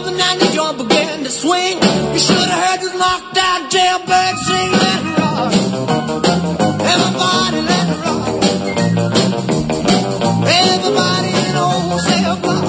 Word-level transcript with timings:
Jumping 0.00 0.20
and 0.20 0.40
the 0.40 0.46
drum 0.52 0.76
began 0.76 1.24
to 1.24 1.30
swing. 1.30 1.76
You 2.12 2.18
should 2.18 2.36
have 2.36 2.64
heard 2.64 2.80
this 2.80 2.94
knocked 2.94 3.36
out 3.36 3.70
jailbird 3.70 4.36
sing. 4.46 4.72
Let 4.72 5.00
it 5.04 5.18
rock. 5.20 5.52
Everybody 6.94 7.60
let 7.70 7.86
it 7.90 8.00
rock. 8.06 8.28
Everybody 10.46 11.30
in 11.44 11.52
the 11.54 11.62
old 11.62 12.00
cell 12.00 12.36
block 12.40 12.64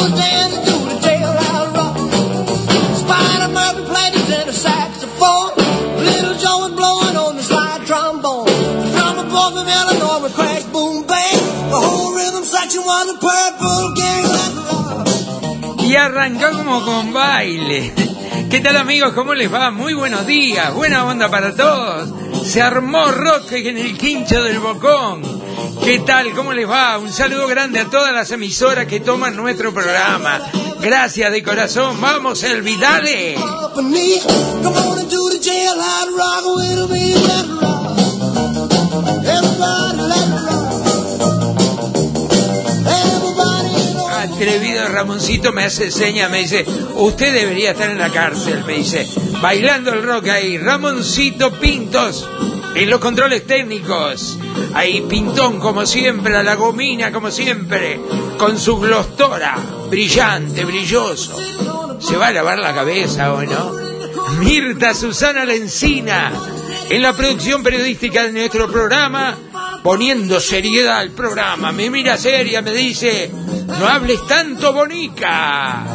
was 0.00 0.12
dancing 0.16 0.64
to 0.64 0.76
the 0.88 0.96
jailhouse 1.04 1.70
rock. 1.76 1.96
Spider 2.96 3.48
Murphy 3.52 3.82
played 3.92 4.14
his 4.14 4.26
tenor 4.28 4.52
saxophone. 4.52 5.52
Little 6.04 6.36
Joe 6.40 6.58
was 6.64 6.72
blowing 6.72 7.16
on 7.16 7.36
the 7.36 7.42
slide 7.42 7.86
trombone. 7.86 8.46
The 8.46 8.88
drummer 8.96 9.28
boy 9.28 9.48
from 9.56 9.68
Illinois 9.68 10.20
would 10.22 10.32
crack, 10.32 10.64
boom, 10.72 11.06
bang. 11.06 11.38
The 11.70 11.80
whole 11.80 12.14
rhythm 12.14 12.44
section 12.44 12.82
was 12.82 13.06
a 13.10 13.18
purple 13.18 13.94
gang. 13.94 14.29
Y 15.90 15.96
arrancó 15.96 16.56
como 16.56 16.84
con 16.84 17.12
baile. 17.12 17.92
¿Qué 18.48 18.60
tal 18.60 18.76
amigos? 18.76 19.12
¿Cómo 19.12 19.34
les 19.34 19.52
va? 19.52 19.72
Muy 19.72 19.92
buenos 19.92 20.24
días, 20.24 20.72
buena 20.72 21.04
onda 21.04 21.28
para 21.28 21.56
todos. 21.56 22.08
Se 22.46 22.62
armó 22.62 23.10
rock 23.10 23.50
en 23.54 23.76
el 23.76 23.98
quincho 23.98 24.40
del 24.44 24.60
Bocón. 24.60 25.20
¿Qué 25.82 25.98
tal? 25.98 26.30
¿Cómo 26.30 26.52
les 26.52 26.70
va? 26.70 26.96
Un 26.96 27.12
saludo 27.12 27.48
grande 27.48 27.80
a 27.80 27.86
todas 27.86 28.14
las 28.14 28.30
emisoras 28.30 28.86
que 28.86 29.00
toman 29.00 29.34
nuestro 29.34 29.74
programa. 29.74 30.40
Gracias 30.80 31.32
de 31.32 31.42
corazón. 31.42 32.00
Vamos, 32.00 32.44
Elvi, 32.44 32.76
dale. 32.76 33.36
Up 33.38 33.76
and 33.76 33.90
knee. 33.90 34.20
Come 34.62 34.76
on 34.76 34.96
into 34.96 35.28
the 35.30 35.40
jailhouse 35.40 36.16
rock 36.16 36.44
with 36.56 36.88
me. 36.92 37.14
Let 37.16 37.46
it 37.46 37.60
rock. 37.60 37.98
Everybody 39.26 40.02
let 40.02 40.28
it 40.28 40.46
rock. 40.46 40.59
Atrevido 44.40 44.88
Ramoncito 44.88 45.52
me 45.52 45.64
hace 45.64 45.90
seña, 45.90 46.30
me 46.30 46.38
dice, 46.38 46.64
usted 46.94 47.34
debería 47.34 47.72
estar 47.72 47.90
en 47.90 47.98
la 47.98 48.10
cárcel, 48.10 48.64
me 48.64 48.78
dice, 48.78 49.06
bailando 49.42 49.92
el 49.92 50.02
rock 50.02 50.28
ahí, 50.28 50.56
Ramoncito 50.56 51.52
Pintos, 51.60 52.26
en 52.74 52.88
los 52.88 53.00
controles 53.00 53.46
técnicos, 53.46 54.38
ahí 54.72 55.02
Pintón 55.02 55.60
como 55.60 55.84
siempre, 55.84 56.34
a 56.34 56.42
la 56.42 56.54
gomina 56.54 57.12
como 57.12 57.30
siempre, 57.30 58.00
con 58.38 58.58
su 58.58 58.78
glostora, 58.78 59.58
brillante, 59.90 60.64
brilloso, 60.64 61.36
se 62.00 62.16
va 62.16 62.28
a 62.28 62.32
lavar 62.32 62.60
la 62.60 62.74
cabeza 62.74 63.34
o 63.34 63.42
no, 63.42 63.74
Mirta 64.38 64.94
Susana 64.94 65.44
Lencina, 65.44 66.32
en 66.88 67.02
la 67.02 67.12
producción 67.12 67.62
periodística 67.62 68.22
de 68.22 68.32
nuestro 68.32 68.72
programa, 68.72 69.36
poniendo 69.82 70.40
seriedad 70.40 70.98
al 70.98 71.10
programa. 71.10 71.72
Me 71.72 71.90
mira 71.90 72.16
seria, 72.16 72.62
me 72.62 72.72
dice, 72.72 73.30
no 73.80 73.88
hables 73.88 74.26
tanto, 74.26 74.74
Bonica. 74.74 75.86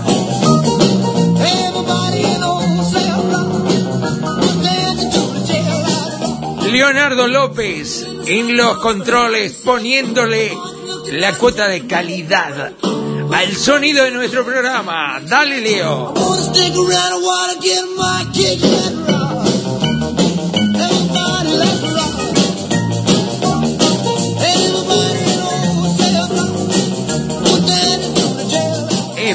Leonardo 6.72 7.28
López, 7.28 8.08
en 8.26 8.58
los 8.58 8.78
controles, 8.80 9.62
poniéndole 9.64 10.58
la 11.12 11.34
cuota 11.38 11.68
de 11.68 11.86
calidad 11.86 12.74
al 13.32 13.56
sonido 13.56 14.04
de 14.04 14.12
nuestro 14.12 14.44
programa. 14.44 15.22
Dale, 15.24 15.62
Leo. 15.62 16.14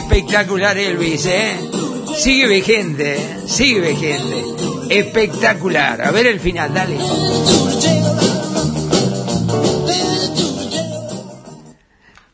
Espectacular 0.01 0.79
Elvis, 0.79 1.27
¿eh? 1.27 1.57
Sigue 2.17 2.47
vigente, 2.47 3.19
sigue 3.47 3.81
vigente. 3.81 4.45
Espectacular. 4.89 6.01
A 6.03 6.11
ver 6.11 6.27
el 6.27 6.41
final, 6.41 6.73
dale. 6.73 6.97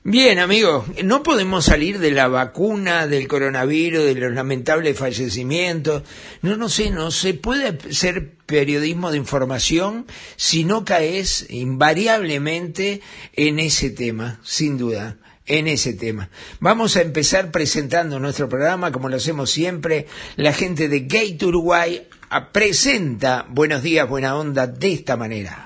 Bien, 0.05 0.39
amigos, 0.39 0.85
no 1.03 1.25
podemos 1.25 1.65
salir 1.65 1.99
de 1.99 2.13
la 2.13 2.29
vacuna, 2.29 3.09
del 3.09 3.27
coronavirus, 3.27 4.05
de 4.05 4.15
los 4.15 4.33
lamentables 4.33 4.97
fallecimientos. 4.97 6.05
No, 6.43 6.57
no 6.57 6.69
sé, 6.69 6.91
no 6.91 7.11
se 7.11 7.35
puede 7.35 7.93
ser 7.93 8.37
periodismo 8.47 9.11
de 9.11 9.19
información 9.19 10.07
si 10.37 10.65
no 10.65 10.85
caes 10.85 11.47
invariablemente 11.51 13.01
en 13.33 13.59
ese 13.59 13.91
tema, 13.91 14.41
sin 14.45 14.79
duda 14.79 15.17
en 15.47 15.69
ese 15.69 15.93
tema. 15.93 16.29
Vamos 16.61 16.97
a 16.97 17.03
empezar 17.03 17.51
presentando 17.51 18.19
nuestro 18.19 18.49
programa, 18.49 18.93
como 18.93 19.09
lo 19.09 19.17
hacemos 19.17 19.51
siempre. 19.51 20.07
La 20.37 20.53
gente 20.53 20.89
de 20.89 21.01
Gate 21.01 21.45
Uruguay 21.45 22.07
ah, 22.31 22.53
presenta 22.53 23.47
Buenos 23.49 23.83
días, 23.83 24.09
buena 24.09 24.37
onda 24.37 24.67
de 24.67 24.93
esta 24.93 25.17
manera. 25.17 25.66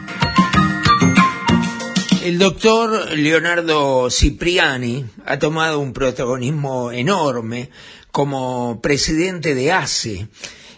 El 2.23 2.37
doctor 2.37 3.17
Leonardo 3.17 4.11
Cipriani 4.11 5.05
ha 5.25 5.39
tomado 5.39 5.79
un 5.79 5.91
protagonismo 5.91 6.91
enorme 6.91 7.71
como 8.11 8.79
presidente 8.79 9.55
de 9.55 9.71
ACE 9.71 10.27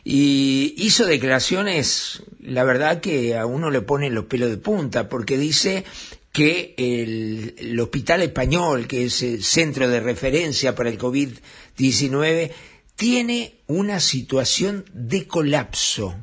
y 0.06 0.74
hizo 0.78 1.06
declaraciones, 1.06 2.24
la 2.40 2.64
verdad 2.64 3.02
que 3.02 3.36
a 3.36 3.46
uno 3.46 3.72
le 3.72 3.82
pone 3.82 4.10
los 4.10 4.26
pelos 4.26 4.52
de 4.52 4.58
punta, 4.58 5.10
porque 5.10 5.38
dice 5.38 5.84
que 6.32 6.76
el, 6.78 7.56
el 7.58 7.78
Hospital 7.78 8.22
Español, 8.22 8.88
que 8.88 9.04
es 9.04 9.22
el 9.22 9.44
centro 9.44 9.90
de 9.90 10.00
referencia 10.00 10.76
para 10.76 10.90
el 10.90 10.98
COVID-19, 10.98 12.52
tiene 12.96 13.56
una 13.68 14.00
situación 14.00 14.86
de 14.94 15.28
colapso. 15.28 16.16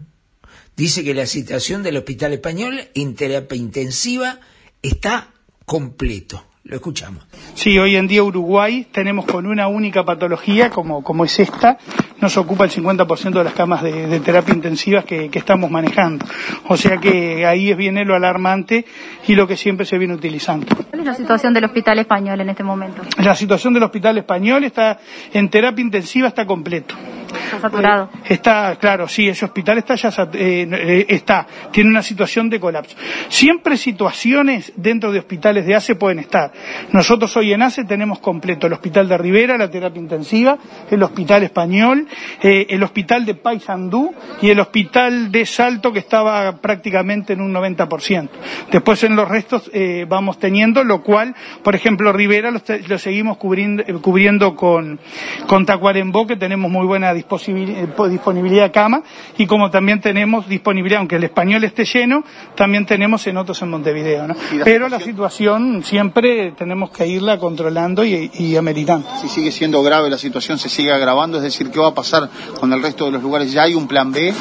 Dice 0.76 1.04
que 1.04 1.12
la 1.12 1.26
situación 1.26 1.82
del 1.82 1.98
Hospital 1.98 2.32
Español 2.32 2.88
en 2.94 3.14
terapia 3.14 3.58
intensiva 3.58 4.40
está 4.82 5.28
completo. 5.64 6.44
Lo 6.62 6.76
escuchamos. 6.76 7.26
Sí, 7.54 7.78
hoy 7.78 7.96
en 7.96 8.06
día 8.06 8.22
Uruguay 8.22 8.86
tenemos 8.92 9.24
con 9.24 9.46
una 9.46 9.66
única 9.66 10.04
patología, 10.04 10.68
como, 10.68 11.02
como 11.02 11.24
es 11.24 11.40
esta, 11.40 11.78
nos 12.20 12.36
ocupa 12.36 12.64
el 12.64 12.70
50% 12.70 13.32
de 13.32 13.44
las 13.44 13.54
camas 13.54 13.82
de, 13.82 14.06
de 14.06 14.20
terapia 14.20 14.54
intensivas 14.54 15.04
que, 15.06 15.30
que 15.30 15.38
estamos 15.38 15.70
manejando. 15.70 16.26
O 16.68 16.76
sea 16.76 16.98
que 16.98 17.46
ahí 17.46 17.72
viene 17.74 18.04
lo 18.04 18.14
alarmante 18.14 18.84
y 19.26 19.34
lo 19.34 19.48
que 19.48 19.56
siempre 19.56 19.86
se 19.86 19.96
viene 19.96 20.14
utilizando. 20.14 20.66
¿Cuál 20.76 21.00
es 21.00 21.06
la 21.06 21.14
situación 21.14 21.54
del 21.54 21.64
Hospital 21.64 21.98
Español 21.98 22.40
en 22.40 22.50
este 22.50 22.62
momento? 22.62 23.02
La 23.16 23.34
situación 23.34 23.72
del 23.72 23.82
Hospital 23.82 24.18
Español 24.18 24.62
está 24.62 25.00
en 25.32 25.48
terapia 25.48 25.82
intensiva 25.82 26.28
está 26.28 26.46
completo. 26.46 26.94
Está 27.32 27.60
saturado. 27.60 28.10
Eh, 28.24 28.34
está, 28.34 28.76
claro, 28.76 29.08
sí, 29.08 29.28
ese 29.28 29.44
hospital 29.44 29.78
está 29.78 29.94
ya 29.94 30.10
eh, 30.34 30.68
eh, 30.70 31.06
está, 31.08 31.46
tiene 31.70 31.90
una 31.90 32.02
situación 32.02 32.48
de 32.50 32.60
colapso. 32.60 32.96
Siempre 33.28 33.76
situaciones 33.76 34.72
dentro 34.76 35.12
de 35.12 35.18
hospitales 35.18 35.66
de 35.66 35.74
ACE 35.74 35.94
pueden 35.94 36.18
estar. 36.18 36.52
Nosotros 36.92 37.36
hoy 37.36 37.52
en 37.52 37.62
ACE 37.62 37.84
tenemos 37.84 38.18
completo 38.20 38.66
el 38.66 38.72
hospital 38.72 39.08
de 39.08 39.18
Rivera, 39.18 39.56
la 39.56 39.70
terapia 39.70 40.00
intensiva, 40.00 40.58
el 40.90 41.02
hospital 41.02 41.42
español, 41.42 42.06
eh, 42.42 42.66
el 42.70 42.82
hospital 42.82 43.24
de 43.24 43.34
Paysandú 43.34 44.14
y 44.42 44.50
el 44.50 44.60
hospital 44.60 45.30
de 45.30 45.46
Salto 45.46 45.92
que 45.92 46.00
estaba 46.00 46.56
prácticamente 46.60 47.32
en 47.32 47.40
un 47.40 47.52
90%. 47.52 48.28
Después 48.70 49.02
en 49.04 49.16
los 49.16 49.28
restos 49.28 49.70
vamos 50.08 50.38
teniendo, 50.38 50.84
lo 50.84 51.02
cual, 51.02 51.34
por 51.62 51.74
ejemplo, 51.74 52.12
Rivera 52.12 52.50
lo, 52.50 52.98
seguimos 52.98 53.36
cubriendo, 53.36 53.84
cubriendo 54.00 54.54
con, 54.54 54.98
con 55.46 55.66
Tacuarembó, 55.66 56.26
que 56.26 56.36
tenemos 56.36 56.70
muy 56.70 56.86
buena 56.86 57.12
disponibilidad 57.24 58.64
de 58.64 58.70
cama, 58.70 59.02
y 59.38 59.46
como 59.46 59.70
también 59.70 60.00
tenemos 60.00 60.48
disponibilidad, 60.48 61.00
aunque 61.00 61.16
el 61.16 61.24
español 61.24 61.64
esté 61.64 61.84
lleno, 61.84 62.24
también 62.54 62.86
tenemos 62.86 63.26
en 63.26 63.36
otros 63.36 63.60
en 63.62 63.70
Montevideo. 63.70 64.26
¿no? 64.28 64.34
La 64.54 64.64
Pero 64.64 64.88
la 64.88 64.98
situación- 64.98 65.10
situación 65.20 65.82
siempre 65.84 66.52
tenemos 66.52 66.90
que 66.90 67.06
irla 67.06 67.38
controlando 67.38 68.04
y, 68.04 68.30
y 68.34 68.56
ameritando. 68.56 69.06
Si 69.20 69.28
sigue 69.28 69.52
siendo 69.52 69.82
grave 69.82 70.08
la 70.08 70.18
situación, 70.18 70.58
se 70.58 70.68
sigue 70.68 70.92
agravando, 70.92 71.36
es 71.38 71.42
decir, 71.42 71.70
¿qué 71.70 71.78
va 71.78 71.88
a 71.88 71.94
pasar 71.94 72.28
con 72.58 72.72
el 72.72 72.82
resto 72.82 73.04
de 73.06 73.10
los 73.12 73.22
lugares? 73.22 73.52
¿Ya 73.52 73.62
hay 73.62 73.74
un 73.74 73.86
plan 73.86 74.12
B? 74.12 74.32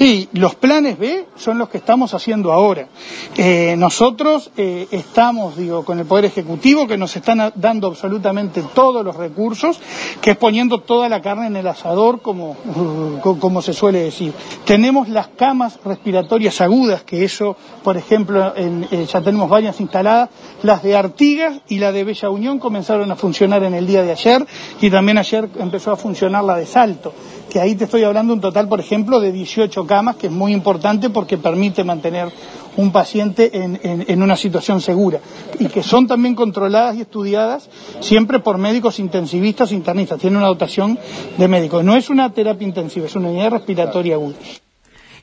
Y 0.00 0.28
los 0.32 0.54
planes 0.54 0.98
B 0.98 1.26
son 1.36 1.58
los 1.58 1.68
que 1.68 1.78
estamos 1.78 2.14
haciendo 2.14 2.52
ahora. 2.52 2.86
Eh, 3.36 3.74
nosotros 3.78 4.50
eh, 4.56 4.86
estamos, 4.90 5.56
digo, 5.56 5.84
con 5.84 5.98
el 5.98 6.06
Poder 6.06 6.26
Ejecutivo 6.26 6.86
que 6.86 6.96
nos 6.96 7.14
están 7.16 7.52
dando 7.56 7.88
absolutamente 7.88 8.62
todos 8.74 9.04
los 9.04 9.16
recursos, 9.16 9.80
que 10.20 10.32
es 10.32 10.36
poniendo 10.36 10.78
toda 10.78 11.08
la 11.08 11.20
carne 11.22 11.46
en 11.46 11.56
el 11.56 11.66
asador, 11.66 12.20
como, 12.22 12.56
co- 13.22 13.38
como 13.38 13.62
se 13.62 13.72
suele 13.72 14.00
decir. 14.04 14.32
Tenemos 14.64 15.08
las 15.08 15.28
camas 15.28 15.78
respiratorias 15.84 16.60
agudas, 16.60 17.02
que 17.02 17.24
eso, 17.24 17.56
por 17.82 17.96
ejemplo, 17.96 18.52
en- 18.56 18.86
eh, 18.90 19.06
ya 19.10 19.20
tenemos 19.20 19.48
varias 19.48 19.80
instaladas. 19.80 20.30
Las 20.62 20.82
de 20.82 20.96
Artigas 20.96 21.60
y 21.68 21.78
la 21.78 21.92
de 21.92 22.04
Bella 22.04 22.30
Unión 22.30 22.58
comenzaron 22.58 23.10
a 23.10 23.16
funcionar 23.16 23.62
en 23.64 23.74
el 23.74 23.86
día 23.86 24.02
de 24.02 24.12
ayer 24.12 24.46
y 24.80 24.90
también 24.90 25.18
ayer 25.18 25.48
empezó 25.58 25.92
a 25.92 25.96
funcionar 25.96 26.44
la 26.44 26.56
de 26.56 26.66
Salto 26.66 27.12
que 27.50 27.60
ahí 27.60 27.74
te 27.74 27.84
estoy 27.84 28.02
hablando 28.04 28.32
un 28.32 28.40
total, 28.40 28.68
por 28.68 28.80
ejemplo, 28.80 29.20
de 29.20 29.30
18 29.32 29.86
camas, 29.86 30.16
que 30.16 30.26
es 30.26 30.32
muy 30.32 30.52
importante 30.52 31.10
porque 31.10 31.38
permite 31.38 31.84
mantener 31.84 32.28
un 32.76 32.90
paciente 32.90 33.50
en, 33.56 33.78
en- 34.08 34.22
una 34.22 34.34
situación 34.36 34.80
segura 34.80 35.20
y 35.60 35.66
que 35.66 35.82
son 35.82 36.06
también 36.08 36.34
controladas 36.34 36.96
y 36.96 37.02
estudiadas 37.02 37.68
siempre 38.00 38.40
por 38.40 38.58
médicos 38.58 38.98
intensivistas 38.98 39.70
internistas. 39.70 40.18
Tiene 40.20 40.38
una 40.38 40.46
dotación 40.48 40.98
de 41.38 41.46
médicos. 41.48 41.84
No 41.84 41.94
es 41.96 42.10
una 42.10 42.32
terapia 42.32 42.66
intensiva, 42.66 43.06
es 43.06 43.14
una 43.14 43.28
unidad 43.28 43.50
respiratoria 43.52 44.14
aguda. 44.14 44.36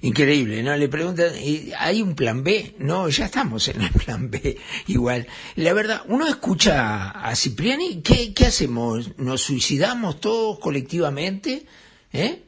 Increíble, 0.03 0.63
¿no? 0.63 0.75
Le 0.77 0.87
preguntan, 0.87 1.27
¿y 1.43 1.71
¿hay 1.77 2.01
un 2.01 2.15
plan 2.15 2.43
B? 2.43 2.73
No, 2.79 3.07
ya 3.09 3.25
estamos 3.25 3.67
en 3.67 3.81
el 3.81 3.91
plan 3.91 4.31
B, 4.31 4.57
igual. 4.87 5.27
La 5.57 5.73
verdad, 5.73 6.01
uno 6.07 6.25
escucha 6.27 7.11
a 7.11 7.35
Cipriani, 7.35 8.01
¿qué, 8.01 8.33
qué 8.33 8.47
hacemos? 8.47 9.11
¿Nos 9.19 9.41
suicidamos 9.41 10.19
todos 10.19 10.57
colectivamente? 10.57 11.65
¿Eh? 12.13 12.43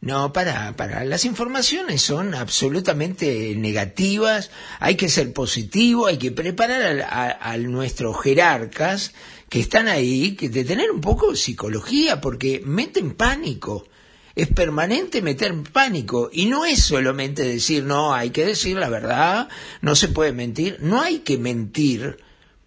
No, 0.00 0.32
para, 0.32 0.74
para. 0.76 1.04
Las 1.04 1.24
informaciones 1.24 2.02
son 2.02 2.34
absolutamente 2.34 3.54
negativas, 3.56 4.50
hay 4.80 4.96
que 4.96 5.08
ser 5.08 5.32
positivo, 5.32 6.06
hay 6.06 6.18
que 6.18 6.32
preparar 6.32 6.82
al- 6.82 7.02
a, 7.02 7.38
a 7.40 7.56
nuestros 7.58 8.20
jerarcas 8.20 9.12
que 9.48 9.60
están 9.60 9.86
ahí, 9.86 10.34
que 10.34 10.48
de 10.48 10.64
tener 10.64 10.90
un 10.90 11.00
poco 11.00 11.30
de 11.30 11.36
psicología, 11.36 12.20
porque 12.20 12.62
meten 12.64 13.12
pánico. 13.14 13.86
Es 14.34 14.48
permanente 14.48 15.20
meter 15.20 15.54
pánico. 15.72 16.30
Y 16.32 16.46
no 16.46 16.64
es 16.64 16.82
solamente 16.82 17.42
decir, 17.44 17.84
no, 17.84 18.14
hay 18.14 18.30
que 18.30 18.46
decir 18.46 18.78
la 18.78 18.88
verdad, 18.88 19.48
no 19.82 19.94
se 19.94 20.08
puede 20.08 20.32
mentir. 20.32 20.78
No 20.80 21.02
hay 21.02 21.18
que 21.18 21.36
mentir 21.36 22.16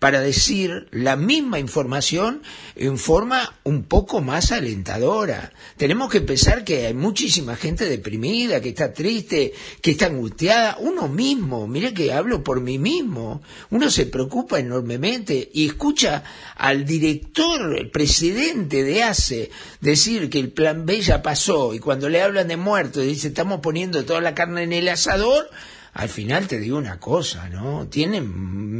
para 0.05 0.21
decir 0.21 0.87
la 0.91 1.15
misma 1.15 1.57
información 1.57 2.43
en 2.75 2.99
forma 2.99 3.55
un 3.63 3.85
poco 3.85 4.21
más 4.21 4.51
alentadora. 4.51 5.51
Tenemos 5.77 6.11
que 6.11 6.21
pensar 6.21 6.63
que 6.63 6.85
hay 6.85 6.93
muchísima 6.93 7.55
gente 7.55 7.89
deprimida, 7.89 8.61
que 8.61 8.69
está 8.69 8.93
triste, 8.93 9.53
que 9.81 9.89
está 9.89 10.05
angustiada. 10.05 10.77
Uno 10.79 11.07
mismo, 11.07 11.65
mire 11.65 11.91
que 11.95 12.13
hablo 12.13 12.43
por 12.43 12.61
mí 12.61 12.77
mismo, 12.77 13.41
uno 13.71 13.89
se 13.89 14.05
preocupa 14.05 14.59
enormemente 14.59 15.49
y 15.51 15.65
escucha 15.65 16.23
al 16.55 16.85
director, 16.85 17.75
el 17.75 17.89
presidente 17.89 18.83
de 18.83 19.01
ACE, 19.01 19.49
decir 19.81 20.29
que 20.29 20.37
el 20.39 20.51
plan 20.51 20.85
B 20.85 21.01
ya 21.01 21.23
pasó 21.23 21.73
y 21.73 21.79
cuando 21.79 22.09
le 22.09 22.21
hablan 22.21 22.47
de 22.47 22.57
muertos 22.57 23.01
dice 23.01 23.29
estamos 23.29 23.59
poniendo 23.59 24.05
toda 24.05 24.21
la 24.21 24.35
carne 24.35 24.61
en 24.61 24.73
el 24.73 24.87
asador, 24.87 25.49
al 25.95 26.09
final 26.09 26.45
te 26.47 26.59
digo 26.59 26.77
una 26.77 26.99
cosa, 26.99 27.47
¿no? 27.47 27.87
Tienen 27.87 28.29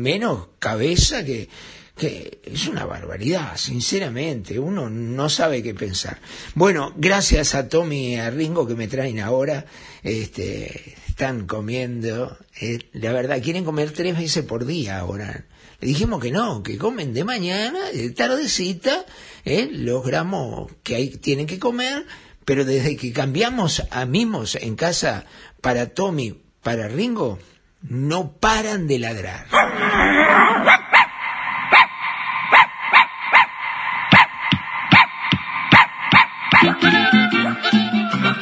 menos 0.02 0.50
cabeza 0.60 1.24
que, 1.24 1.48
que 1.96 2.42
es 2.44 2.68
una 2.68 2.86
barbaridad, 2.86 3.56
sinceramente, 3.56 4.60
uno 4.60 4.90
no 4.90 5.30
sabe 5.30 5.64
qué 5.64 5.74
pensar. 5.74 6.20
Bueno, 6.56 6.94
gracias 6.98 7.56
a 7.56 7.70
Tommy 7.70 8.14
y 8.14 8.16
a 8.18 8.30
Ringo 8.32 8.68
que 8.68 8.76
me 8.76 8.90
traen 8.90 9.22
ahora, 9.22 9.66
este, 10.04 10.96
están 11.08 11.48
comiendo, 11.48 12.38
eh, 12.60 12.80
la 12.92 13.14
verdad, 13.14 13.42
quieren 13.42 13.64
comer 13.64 13.92
tres 13.92 14.18
veces 14.18 14.44
por 14.44 14.66
día 14.66 15.00
ahora. 15.00 15.46
Le 15.80 15.88
dijimos 15.88 16.22
que 16.22 16.32
no, 16.32 16.64
que 16.64 16.78
comen 16.78 17.14
de 17.14 17.24
mañana, 17.24 17.92
de 17.94 18.10
tardecita, 18.10 19.06
eh, 19.46 19.70
los 19.72 20.06
gramos 20.06 20.70
que 20.84 20.96
hay, 20.96 21.10
tienen 21.12 21.48
que 21.48 21.60
comer, 21.60 22.06
pero 22.44 22.66
desde 22.66 22.98
que 22.98 23.14
cambiamos 23.14 23.84
a 23.90 24.06
mimos 24.06 24.56
en 24.56 24.76
casa 24.76 25.26
para 25.62 25.94
Tommy, 25.94 26.42
para 26.66 26.88
Ringo, 26.88 27.38
no 27.84 28.32
paran 28.40 28.88
de 28.88 28.98
ladrar. 28.98 29.46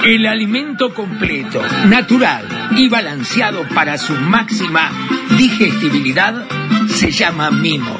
El 0.05 0.25
alimento 0.25 0.93
completo, 0.93 1.61
natural 1.87 2.47
y 2.77 2.87
balanceado 2.87 3.67
para 3.75 3.97
su 3.97 4.13
máxima 4.13 4.89
digestibilidad 5.37 6.47
se 6.87 7.11
llama 7.11 7.51
mimos. 7.51 7.99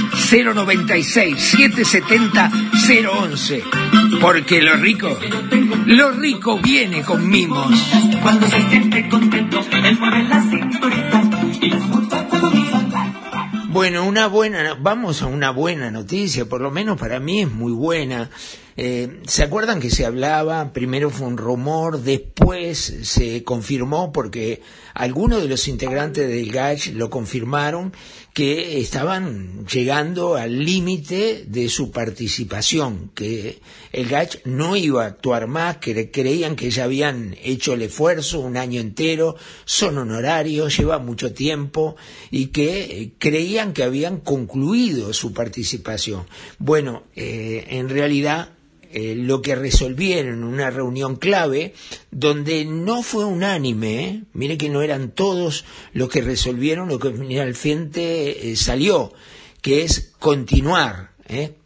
096 0.11 1.37
770 1.39 2.51
011. 3.09 3.63
Porque 4.19 4.61
lo 4.61 4.75
rico, 4.75 5.17
lo 5.85 6.11
rico 6.11 6.59
viene 6.59 7.01
con 7.03 7.27
mimos. 7.27 7.71
Cuando 8.21 8.47
se 8.47 8.61
siente 8.69 9.09
contento, 9.09 9.65
él 9.71 9.97
mueve 9.99 10.23
la 10.23 10.41
cinturita 10.41 11.23
y 11.61 11.69
la 11.69 11.77
monta 11.79 12.27
Bueno, 13.69 14.05
una 14.05 14.27
buena, 14.27 14.75
vamos 14.79 15.21
a 15.21 15.27
una 15.27 15.49
buena 15.51 15.89
noticia, 15.91 16.45
por 16.45 16.61
lo 16.61 16.71
menos 16.71 16.99
para 16.99 17.19
mí 17.19 17.41
es 17.41 17.51
muy 17.51 17.71
buena. 17.71 18.29
Eh, 18.77 19.21
¿Se 19.27 19.43
acuerdan 19.43 19.79
que 19.79 19.89
se 19.89 20.05
hablaba? 20.05 20.71
Primero 20.73 21.09
fue 21.09 21.27
un 21.27 21.37
rumor, 21.37 22.01
después 22.01 22.77
se 23.03 23.43
confirmó 23.43 24.11
porque 24.13 24.61
algunos 24.93 25.41
de 25.41 25.49
los 25.49 25.67
integrantes 25.67 26.27
del 26.27 26.51
GACH 26.51 26.93
lo 26.93 27.09
confirmaron 27.09 27.93
que 28.33 28.79
estaban 28.79 29.65
llegando 29.67 30.35
al 30.35 30.63
límite 30.63 31.43
de 31.47 31.67
su 31.67 31.91
participación, 31.91 33.11
que 33.13 33.59
el 33.91 34.07
GACH 34.07 34.45
no 34.45 34.77
iba 34.77 35.03
a 35.03 35.07
actuar 35.07 35.47
más, 35.47 35.77
que 35.77 36.11
creían 36.11 36.55
que 36.55 36.71
ya 36.71 36.85
habían 36.85 37.35
hecho 37.43 37.73
el 37.73 37.81
esfuerzo 37.81 38.39
un 38.39 38.55
año 38.55 38.79
entero, 38.79 39.35
son 39.65 39.97
honorarios, 39.97 40.77
lleva 40.77 40.97
mucho 40.99 41.33
tiempo 41.33 41.97
y 42.29 42.47
que 42.47 42.83
eh, 42.83 43.11
creían 43.17 43.73
que 43.73 43.83
habían 43.83 44.19
concluido 44.19 45.11
su 45.11 45.33
participación. 45.33 46.25
Bueno, 46.57 47.03
eh, 47.15 47.65
en 47.69 47.89
realidad 47.89 48.49
eh, 48.93 49.15
lo 49.15 49.41
que 49.41 49.55
resolvieron 49.55 50.33
en 50.33 50.43
una 50.43 50.69
reunión 50.69 51.15
clave, 51.15 51.73
donde 52.11 52.65
no 52.65 53.03
fue 53.03 53.25
unánime, 53.25 54.03
¿eh? 54.03 54.23
mire 54.33 54.57
que 54.57 54.69
no 54.69 54.81
eran 54.81 55.11
todos 55.11 55.65
los 55.93 56.09
que 56.09 56.21
resolvieron 56.21 56.89
lo 56.89 56.99
que 56.99 57.11
finalmente 57.11 58.51
eh, 58.51 58.55
salió, 58.55 59.13
que 59.61 59.83
es 59.83 60.11
continuar, 60.19 61.11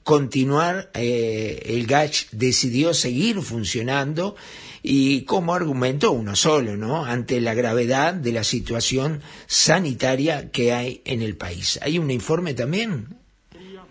continuar, 0.03 0.91
el 0.93 1.87
GACH 1.87 2.29
decidió 2.31 2.93
seguir 2.93 3.41
funcionando 3.41 4.35
y 4.83 5.21
como 5.21 5.55
argumento 5.55 6.11
uno 6.11 6.35
solo, 6.35 6.77
¿no? 6.77 7.03
Ante 7.03 7.41
la 7.41 7.55
gravedad 7.55 8.13
de 8.13 8.31
la 8.31 8.43
situación 8.43 9.21
sanitaria 9.47 10.51
que 10.51 10.73
hay 10.73 11.01
en 11.05 11.23
el 11.23 11.35
país. 11.35 11.79
¿Hay 11.81 11.97
un 11.97 12.11
informe 12.11 12.53
también? 12.53 13.24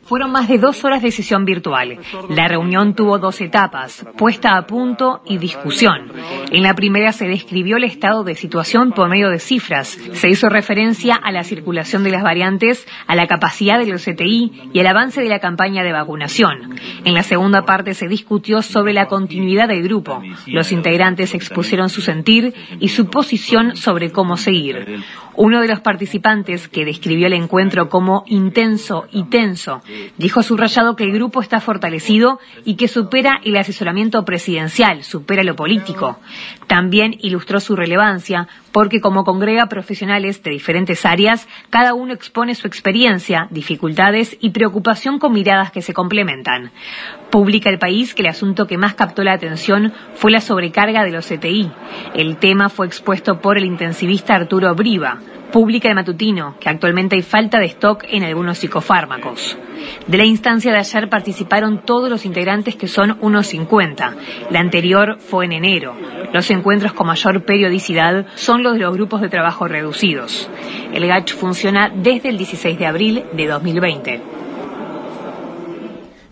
Fueron 0.07 0.33
más 0.33 0.49
de 0.49 0.59
dos 0.59 0.85
horas 0.85 1.03
de 1.03 1.11
sesión 1.11 1.45
virtual. 1.45 1.99
La 2.29 2.49
reunión 2.49 2.95
tuvo 2.95 3.19
dos 3.19 3.41
etapas, 3.41 4.05
puesta 4.17 4.57
a 4.57 4.67
punto 4.67 5.23
y 5.27 5.39
discusión. 5.39 6.13
En 6.51 6.63
la 6.63 6.75
primera 6.75 7.13
se 7.13 7.27
describió 7.27 7.77
el 7.77 7.85
estado 7.85 8.25
de 8.25 8.35
situación 8.35 8.93
por 8.93 9.09
medio 9.09 9.31
de 9.31 9.39
cifras. 9.39 9.99
Se 10.13 10.29
hizo 10.29 10.49
referencia 10.49 11.15
a 11.15 11.33
la 11.33 11.45
circulación 11.45 12.05
de 12.05 12.11
las 12.11 12.23
variantes, 12.23 12.87
a 13.07 13.15
la 13.15 13.27
capacidad 13.27 13.79
de 13.79 13.87
los 13.87 14.05
CTI 14.05 14.71
y 14.73 14.81
al 14.81 14.87
avance 14.87 15.23
de 15.23 15.29
la 15.29 15.39
campaña 15.39 15.83
de 15.83 15.93
vacunación. 15.93 16.77
En 17.05 17.15
la 17.15 17.23
segunda 17.23 17.65
parte 17.65 17.95
se 17.95 18.09
discutió 18.09 18.63
sobre 18.63 18.93
la 18.93 19.07
continuidad 19.07 19.69
del 19.69 19.83
grupo. 19.83 20.23
Los 20.47 20.73
integrantes 20.73 21.35
expusieron 21.35 21.89
su 21.89 22.01
sentir 22.01 22.55
y 22.79 22.89
su 22.89 23.07
posición 23.07 23.77
sobre 23.77 24.11
cómo 24.11 24.37
seguir. 24.37 25.03
Uno 25.37 25.61
de 25.61 25.69
los 25.69 25.81
participantes, 25.81 26.69
que 26.69 26.85
describió 26.85 27.27
el 27.27 27.33
encuentro 27.33 27.89
como 27.89 28.23
intenso 28.27 29.07
y 29.11 29.25
tenso, 29.25 29.83
dijo 30.17 30.43
subrayado 30.43 30.97
que 30.97 31.05
el 31.05 31.13
grupo 31.13 31.41
está 31.41 31.61
fortalecido 31.61 32.39
y 32.65 32.77
que 32.77 32.89
supera 32.89 33.41
el 33.45 33.57
asesoramiento 33.57 34.25
presidencial, 34.25 35.05
supera 35.05 35.43
lo 35.43 35.57
político. 35.57 36.19
También 36.67 37.17
ilustró 37.21 37.61
su 37.61 37.77
relevancia 37.77 38.49
porque 38.73 39.01
como 39.01 39.25
congrega 39.25 39.69
profesionales 39.69 40.43
de 40.43 40.51
diferentes 40.51 41.07
áreas, 41.07 41.47
cada 41.71 41.95
uno 41.95 42.13
expone 42.13 42.55
su 42.55 42.67
experiencia, 42.67 43.47
dificultades 43.51 44.37
y 44.41 44.51
preocupación 44.51 45.19
con 45.19 45.33
miradas 45.33 45.71
que 45.71 45.83
se 45.83 45.95
complementan. 45.95 46.73
Publica 47.31 47.71
el 47.71 47.79
país 47.79 48.15
que 48.15 48.23
el 48.23 48.29
asunto 48.29 48.67
que 48.67 48.79
más 48.79 48.95
captó 48.95 49.23
la 49.23 49.33
atención 49.33 49.93
fue 50.15 50.31
la 50.31 50.41
sobrecarga 50.41 51.05
de 51.05 51.13
los 51.13 51.27
CTI. 51.27 51.71
El 52.15 52.37
tema 52.39 52.69
fue 52.69 52.87
expuesto 52.87 53.41
por 53.41 53.59
el 53.59 53.65
intensivista 53.65 54.35
Arturo 54.35 54.75
Briva. 54.75 55.19
Publica 55.53 55.89
el 55.89 55.95
matutino 55.95 56.57
que 56.59 56.69
actualmente 56.69 57.15
hay 57.15 57.23
falta 57.23 57.61
de 57.61 57.67
stock 57.67 58.05
en 58.09 58.25
algunos 58.25 58.59
psicofármacos. 58.59 59.57
De 60.07 60.19
la 60.19 60.25
instancia 60.25 60.73
de 60.73 60.79
ayer 60.79 61.09
participaron 61.09 61.83
todos 61.85 62.11
los 62.11 62.25
integrantes 62.25 62.75
que 62.75 62.89
son 62.89 63.19
unos 63.21 63.47
50. 63.49 64.17
La 64.51 64.59
anterior 64.59 65.19
fue 65.21 65.45
en 65.45 65.53
enero. 65.53 65.95
Encuentros 66.55 66.93
con 66.93 67.07
mayor 67.07 67.45
periodicidad 67.45 68.27
son 68.35 68.63
los 68.63 68.75
de 68.75 68.81
los 68.81 68.95
grupos 68.95 69.21
de 69.21 69.29
trabajo 69.29 69.69
reducidos. 69.69 70.49
El 70.93 71.07
GACH 71.07 71.35
funciona 71.35 71.91
desde 71.95 72.31
el 72.31 72.39
16 72.39 72.79
de 72.79 72.87
abril 72.87 73.25
de 73.33 73.47
2020. 73.47 74.23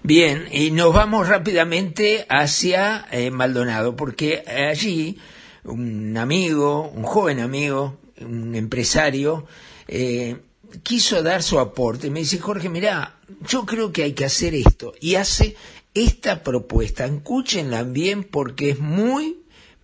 Bien, 0.04 0.48
y 0.50 0.70
nos 0.72 0.92
vamos 0.92 1.28
rápidamente 1.28 2.26
hacia 2.28 3.06
eh, 3.12 3.30
Maldonado, 3.30 3.94
porque 3.94 4.42
allí 4.46 5.18
un 5.64 6.16
amigo, 6.16 6.90
un 6.94 7.04
joven 7.04 7.38
amigo, 7.38 7.98
un 8.20 8.54
empresario, 8.54 9.46
eh, 9.86 10.38
quiso 10.82 11.22
dar 11.22 11.42
su 11.42 11.58
aporte. 11.58 12.10
Me 12.10 12.20
dice, 12.20 12.38
Jorge, 12.38 12.68
mira, 12.68 13.16
yo 13.46 13.64
creo 13.64 13.92
que 13.92 14.02
hay 14.02 14.12
que 14.12 14.24
hacer 14.24 14.54
esto. 14.54 14.94
Y 15.00 15.14
hace 15.14 15.54
esta 15.94 16.42
propuesta. 16.42 17.04
Escúchenla 17.04 17.82
bien 17.84 18.24
porque 18.24 18.70
es 18.70 18.78
muy, 18.78 19.41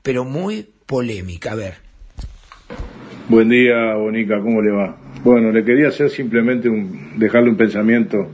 pero 0.08 0.24
muy 0.24 0.64
polémica. 0.86 1.52
A 1.52 1.54
ver. 1.54 1.74
Buen 3.28 3.50
día, 3.50 3.94
Bonica, 3.94 4.40
¿cómo 4.40 4.62
le 4.62 4.70
va? 4.70 4.96
Bueno, 5.22 5.52
le 5.52 5.62
quería 5.62 5.88
hacer 5.88 6.08
simplemente 6.08 6.70
un, 6.70 7.18
dejarle 7.18 7.50
un 7.50 7.58
pensamiento 7.58 8.26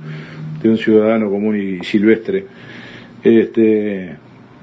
de 0.63 0.69
un 0.69 0.77
ciudadano 0.79 1.29
común 1.29 1.57
y 1.57 1.85
silvestre. 1.85 2.47
Este, 3.25 4.15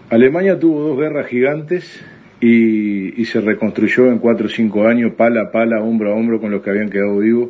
Alemania 0.09 0.57
tuvo 0.57 0.87
dos 0.87 0.97
guerras 0.97 1.27
gigantes 1.27 2.01
y, 2.39 3.25
se 3.25 3.41
reconstruyó 3.41 4.07
en 4.07 4.19
cuatro 4.19 4.45
o 4.45 4.49
cinco 4.49 4.87
años, 4.87 5.11
pala 5.17 5.41
a 5.41 5.51
pala, 5.51 5.81
hombro 5.81 6.13
a 6.13 6.15
hombro 6.15 6.39
con 6.39 6.49
los 6.49 6.61
que 6.61 6.69
habían 6.69 6.89
quedado 6.89 7.17
vivos. 7.17 7.49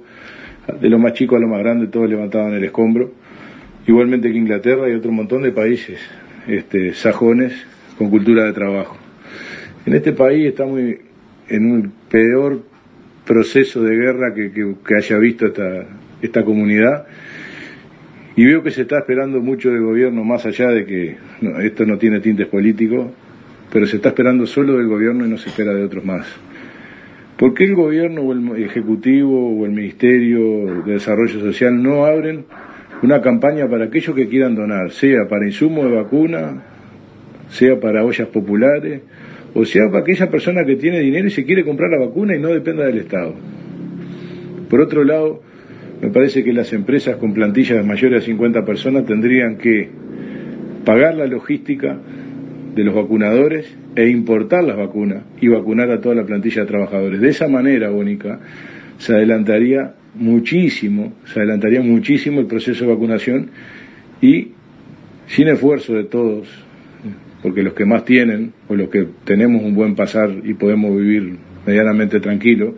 De 0.81 0.89
lo 0.89 0.97
más 0.97 1.13
chico 1.13 1.35
a 1.35 1.39
lo 1.39 1.47
más 1.47 1.59
grande, 1.59 1.85
todos 1.85 2.09
levantaban 2.09 2.53
el 2.53 2.63
escombro. 2.63 3.11
Igualmente 3.85 4.31
que 4.31 4.39
Inglaterra 4.39 4.89
y 4.89 4.93
otro 4.93 5.11
montón 5.11 5.43
de 5.43 5.51
países 5.51 5.99
este, 6.47 6.95
sajones 6.95 7.53
con 7.99 8.09
cultura 8.09 8.45
de 8.45 8.53
trabajo. 8.53 9.00
En 9.85 9.93
este 9.93 10.13
país 10.13 10.47
estamos 10.47 10.79
en 11.49 11.71
un 11.71 11.91
peor 12.09 12.61
proceso 13.25 13.81
de 13.81 13.95
guerra 13.95 14.33
que, 14.33 14.51
que, 14.51 14.95
haya 14.95 15.17
visto 15.17 15.47
esta, 15.47 15.85
esta 16.21 16.43
comunidad 16.43 17.07
y 18.35 18.45
veo 18.45 18.61
que 18.61 18.71
se 18.71 18.83
está 18.83 18.99
esperando 18.99 19.41
mucho 19.41 19.71
del 19.71 19.81
gobierno, 19.81 20.23
más 20.23 20.45
allá 20.45 20.69
de 20.69 20.85
que 20.85 21.17
esto 21.63 21.85
no 21.85 21.97
tiene 21.97 22.19
tintes 22.19 22.47
políticos, 22.47 23.11
pero 23.71 23.85
se 23.87 23.97
está 23.97 24.09
esperando 24.09 24.45
solo 24.45 24.77
del 24.77 24.87
gobierno 24.87 25.25
y 25.25 25.29
no 25.29 25.37
se 25.37 25.49
espera 25.49 25.73
de 25.73 25.83
otros 25.83 26.05
más. 26.05 26.27
¿Por 27.37 27.55
qué 27.55 27.63
el 27.63 27.73
gobierno 27.73 28.21
o 28.21 28.33
el 28.33 28.63
ejecutivo 28.63 29.57
o 29.57 29.65
el 29.65 29.71
Ministerio 29.71 30.83
de 30.83 30.93
Desarrollo 30.93 31.39
Social 31.39 31.81
no 31.81 32.05
abren 32.05 32.45
una 33.01 33.19
campaña 33.19 33.67
para 33.67 33.85
aquellos 33.85 34.15
que 34.15 34.27
quieran 34.27 34.53
donar, 34.53 34.91
sea 34.91 35.27
para 35.27 35.45
insumos 35.45 35.85
de 35.85 35.95
vacuna, 35.95 36.63
sea 37.49 37.79
para 37.79 38.05
ollas 38.05 38.27
populares, 38.27 39.01
o 39.53 39.65
sea 39.65 39.87
para 39.87 39.99
aquella 39.99 40.29
persona 40.29 40.63
que 40.65 40.75
tiene 40.75 40.99
dinero 40.99 41.27
y 41.27 41.31
se 41.31 41.45
quiere 41.45 41.63
comprar 41.63 41.91
la 41.91 42.05
vacuna 42.05 42.35
y 42.35 42.39
no 42.39 42.49
dependa 42.49 42.85
del 42.85 42.99
Estado? 42.99 43.35
Por 44.69 44.81
otro 44.81 45.03
lado, 45.03 45.41
me 46.01 46.09
parece 46.09 46.43
que 46.43 46.53
las 46.53 46.71
empresas 46.73 47.17
con 47.17 47.33
plantillas 47.33 47.85
mayores 47.85 48.21
de 48.21 48.25
50 48.27 48.65
personas 48.65 49.05
tendrían 49.05 49.57
que 49.57 49.89
pagar 50.85 51.15
la 51.15 51.27
logística 51.27 51.99
de 52.73 52.83
los 52.83 52.95
vacunadores 52.95 53.75
e 53.95 54.07
importar 54.07 54.63
las 54.63 54.77
vacunas 54.77 55.23
y 55.39 55.47
vacunar 55.47 55.91
a 55.91 55.99
toda 55.99 56.15
la 56.15 56.25
plantilla 56.25 56.61
de 56.61 56.67
trabajadores. 56.67 57.19
De 57.19 57.29
esa 57.29 57.47
manera, 57.47 57.89
Bónica, 57.89 58.39
se 58.97 59.13
adelantaría 59.13 59.93
muchísimo, 60.15 61.13
se 61.25 61.39
adelantaría 61.39 61.81
muchísimo 61.81 62.39
el 62.39 62.47
proceso 62.47 62.85
de 62.85 62.93
vacunación 62.93 63.49
y 64.21 64.51
sin 65.27 65.47
esfuerzo 65.47 65.93
de 65.93 66.05
todos, 66.05 66.47
porque 67.41 67.63
los 67.63 67.73
que 67.73 67.85
más 67.85 68.05
tienen 68.05 68.53
o 68.67 68.75
los 68.75 68.89
que 68.89 69.07
tenemos 69.23 69.63
un 69.63 69.73
buen 69.73 69.95
pasar 69.95 70.29
y 70.43 70.53
podemos 70.53 70.95
vivir 70.97 71.37
medianamente 71.65 72.19
tranquilo, 72.19 72.75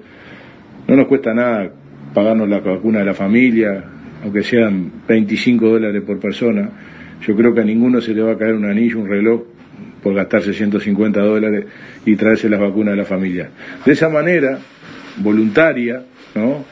no 0.87 0.95
nos 0.95 1.07
cuesta 1.07 1.33
nada 1.33 1.71
pagarnos 2.13 2.47
la 2.49 2.59
vacuna 2.59 2.99
de 2.99 3.05
la 3.05 3.13
familia, 3.13 3.83
aunque 4.23 4.43
sean 4.43 4.91
25 5.07 5.67
dólares 5.67 6.01
por 6.03 6.19
persona. 6.19 6.69
Yo 7.25 7.35
creo 7.35 7.53
que 7.53 7.61
a 7.61 7.65
ninguno 7.65 8.01
se 8.01 8.13
le 8.13 8.21
va 8.21 8.33
a 8.33 8.37
caer 8.37 8.53
un 8.53 8.65
anillo, 8.65 8.99
un 8.99 9.07
reloj 9.07 9.43
por 10.01 10.13
gastarse 10.13 10.53
150 10.53 11.21
dólares 11.21 11.65
y 12.05 12.15
traerse 12.15 12.49
las 12.49 12.59
vacunas 12.59 12.93
de 12.93 12.97
la 12.97 13.05
familia. 13.05 13.49
De 13.85 13.93
esa 13.93 14.09
manera, 14.09 14.59
voluntaria, 15.17 16.03
¿no? 16.35 16.65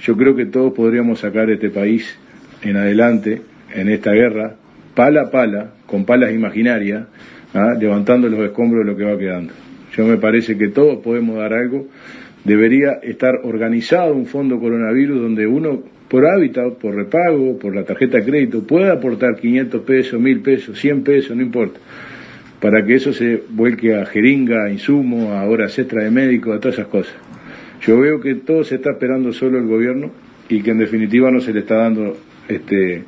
Yo 0.00 0.16
creo 0.16 0.34
que 0.34 0.46
todos 0.46 0.72
podríamos 0.72 1.20
sacar 1.20 1.50
este 1.50 1.68
país 1.68 2.16
en 2.62 2.76
adelante 2.76 3.42
en 3.74 3.88
esta 3.88 4.12
guerra, 4.12 4.54
pala 4.94 5.22
a 5.22 5.30
pala, 5.30 5.72
con 5.86 6.04
palas 6.04 6.32
imaginarias, 6.32 7.06
¿ah? 7.54 7.74
levantando 7.78 8.28
los 8.28 8.40
escombros 8.40 8.84
de 8.84 8.92
lo 8.92 8.96
que 8.96 9.04
va 9.04 9.18
quedando. 9.18 9.52
Yo 9.96 10.06
me 10.06 10.16
parece 10.16 10.56
que 10.56 10.68
todos 10.68 10.98
podemos 11.02 11.36
dar 11.36 11.52
algo. 11.52 11.86
Debería 12.44 13.00
estar 13.02 13.40
organizado 13.42 14.14
un 14.14 14.26
fondo 14.26 14.58
coronavirus 14.58 15.20
donde 15.20 15.46
uno, 15.46 15.82
por 16.08 16.26
hábitat, 16.26 16.74
por 16.74 16.94
repago, 16.94 17.58
por 17.58 17.74
la 17.74 17.84
tarjeta 17.84 18.18
de 18.18 18.24
crédito, 18.24 18.62
pueda 18.66 18.94
aportar 18.94 19.36
500 19.36 19.82
pesos, 19.82 20.20
1000 20.20 20.40
pesos, 20.40 20.78
100 20.78 21.02
pesos, 21.02 21.36
no 21.36 21.42
importa 21.42 21.80
para 22.60 22.84
que 22.84 22.94
eso 22.94 23.12
se 23.12 23.42
vuelque 23.48 23.94
a 23.94 24.04
jeringa, 24.04 24.64
a 24.64 24.70
insumo, 24.70 25.32
a 25.32 25.44
horas 25.44 25.78
extra 25.78 26.04
de 26.04 26.10
médico, 26.10 26.52
a 26.52 26.60
todas 26.60 26.74
esas 26.74 26.88
cosas. 26.88 27.14
Yo 27.80 27.98
veo 27.98 28.20
que 28.20 28.34
todo 28.34 28.62
se 28.64 28.76
está 28.76 28.92
esperando 28.92 29.32
solo 29.32 29.58
el 29.58 29.66
gobierno 29.66 30.10
y 30.48 30.62
que 30.62 30.70
en 30.70 30.78
definitiva 30.78 31.30
no 31.30 31.40
se 31.40 31.54
le 31.54 31.60
está 31.60 31.76
dando 31.76 32.18
este, 32.48 33.04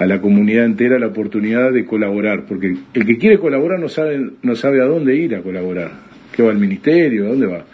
a 0.00 0.06
la 0.06 0.18
comunidad 0.20 0.64
entera 0.64 0.98
la 0.98 1.08
oportunidad 1.08 1.72
de 1.72 1.84
colaborar, 1.84 2.46
porque 2.46 2.74
el 2.94 3.04
que 3.04 3.18
quiere 3.18 3.38
colaborar 3.38 3.78
no 3.78 3.88
sabe, 3.88 4.30
no 4.42 4.56
sabe 4.56 4.80
a 4.80 4.86
dónde 4.86 5.14
ir 5.14 5.34
a 5.34 5.42
colaborar, 5.42 5.90
qué 6.32 6.42
va 6.42 6.50
al 6.50 6.58
ministerio, 6.58 7.26
a 7.26 7.28
dónde 7.28 7.46
va. 7.46 7.64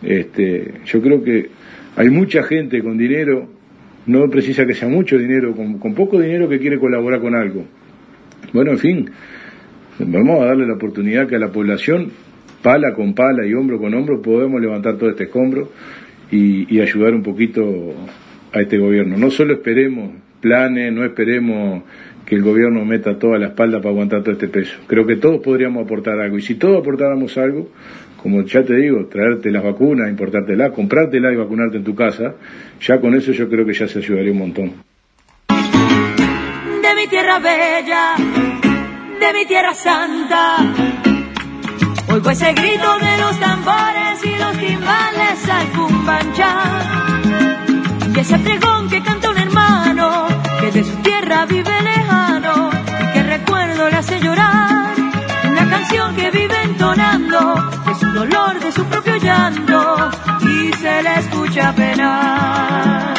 Este, 0.00 0.74
yo 0.84 1.02
creo 1.02 1.24
que 1.24 1.48
hay 1.96 2.08
mucha 2.08 2.44
gente 2.44 2.80
con 2.84 2.96
dinero, 2.96 3.48
no 4.06 4.30
precisa 4.30 4.64
que 4.64 4.74
sea 4.74 4.88
mucho 4.88 5.18
dinero, 5.18 5.56
con, 5.56 5.80
con 5.80 5.92
poco 5.92 6.20
dinero 6.20 6.48
que 6.48 6.60
quiere 6.60 6.78
colaborar 6.78 7.20
con 7.20 7.34
algo. 7.34 7.64
Bueno, 8.52 8.70
en 8.70 8.78
fin, 8.78 9.10
Vamos 9.98 10.42
a 10.42 10.46
darle 10.46 10.66
la 10.66 10.74
oportunidad 10.74 11.26
que 11.26 11.36
a 11.36 11.38
la 11.38 11.50
población, 11.50 12.10
pala 12.62 12.92
con 12.92 13.14
pala 13.14 13.46
y 13.46 13.54
hombro 13.54 13.78
con 13.78 13.94
hombro, 13.94 14.20
podemos 14.20 14.60
levantar 14.60 14.98
todo 14.98 15.08
este 15.08 15.24
escombro 15.24 15.70
y, 16.30 16.74
y 16.74 16.80
ayudar 16.82 17.14
un 17.14 17.22
poquito 17.22 17.94
a 18.52 18.60
este 18.60 18.76
gobierno. 18.76 19.16
No 19.16 19.30
solo 19.30 19.54
esperemos 19.54 20.10
planes, 20.46 20.92
no 20.92 21.04
esperemos 21.04 21.82
que 22.24 22.36
el 22.36 22.42
gobierno 22.42 22.84
meta 22.84 23.18
toda 23.18 23.36
la 23.36 23.48
espalda 23.48 23.78
para 23.78 23.90
aguantar 23.90 24.22
todo 24.22 24.30
este 24.32 24.46
peso. 24.46 24.76
Creo 24.86 25.04
que 25.04 25.16
todos 25.16 25.42
podríamos 25.42 25.84
aportar 25.84 26.20
algo. 26.20 26.38
Y 26.38 26.42
si 26.42 26.54
todos 26.54 26.78
aportáramos 26.78 27.36
algo, 27.36 27.68
como 28.22 28.42
ya 28.42 28.62
te 28.62 28.76
digo, 28.76 29.06
traerte 29.06 29.50
las 29.50 29.64
vacunas, 29.64 30.08
importártelas, 30.08 30.70
comprártelas 30.70 31.32
y 31.32 31.36
vacunarte 31.36 31.78
en 31.78 31.84
tu 31.84 31.96
casa, 31.96 32.34
ya 32.80 33.00
con 33.00 33.16
eso 33.16 33.32
yo 33.32 33.48
creo 33.48 33.66
que 33.66 33.72
ya 33.72 33.88
se 33.88 33.98
ayudaría 33.98 34.30
un 34.30 34.38
montón. 34.38 34.72
De 35.48 36.94
mi 36.94 37.08
tierra 37.08 37.40
bella, 37.40 38.14
de 39.18 39.38
mi 39.38 39.46
tierra 39.46 39.74
santa. 39.74 40.58
Oigo 42.08 42.30
ese 42.30 42.52
grito 42.52 42.98
de 43.00 43.18
los 43.18 43.40
tambores 43.40 44.24
y 44.24 44.30
los 44.38 44.58
timbales 44.58 45.48
al 45.48 45.66
ese 48.20 48.38
pregón 48.38 48.88
que 48.88 49.00
que 50.66 50.78
de 50.78 50.84
su 50.84 50.96
tierra 50.96 51.46
vive 51.46 51.82
lejano 51.82 52.70
y 53.00 53.12
que 53.12 53.22
recuerdo 53.22 53.88
le 53.88 53.96
hace 53.96 54.20
llorar. 54.20 54.94
Una 55.50 55.70
canción 55.70 56.16
que 56.16 56.30
vive 56.30 56.62
entonando 56.64 57.54
de 57.86 57.94
su 57.94 58.06
dolor, 58.12 58.58
de 58.60 58.72
su 58.72 58.84
propio 58.84 59.16
llanto 59.16 60.10
y 60.40 60.72
se 60.76 61.02
le 61.02 61.14
escucha 61.20 61.72
penar. 61.72 63.14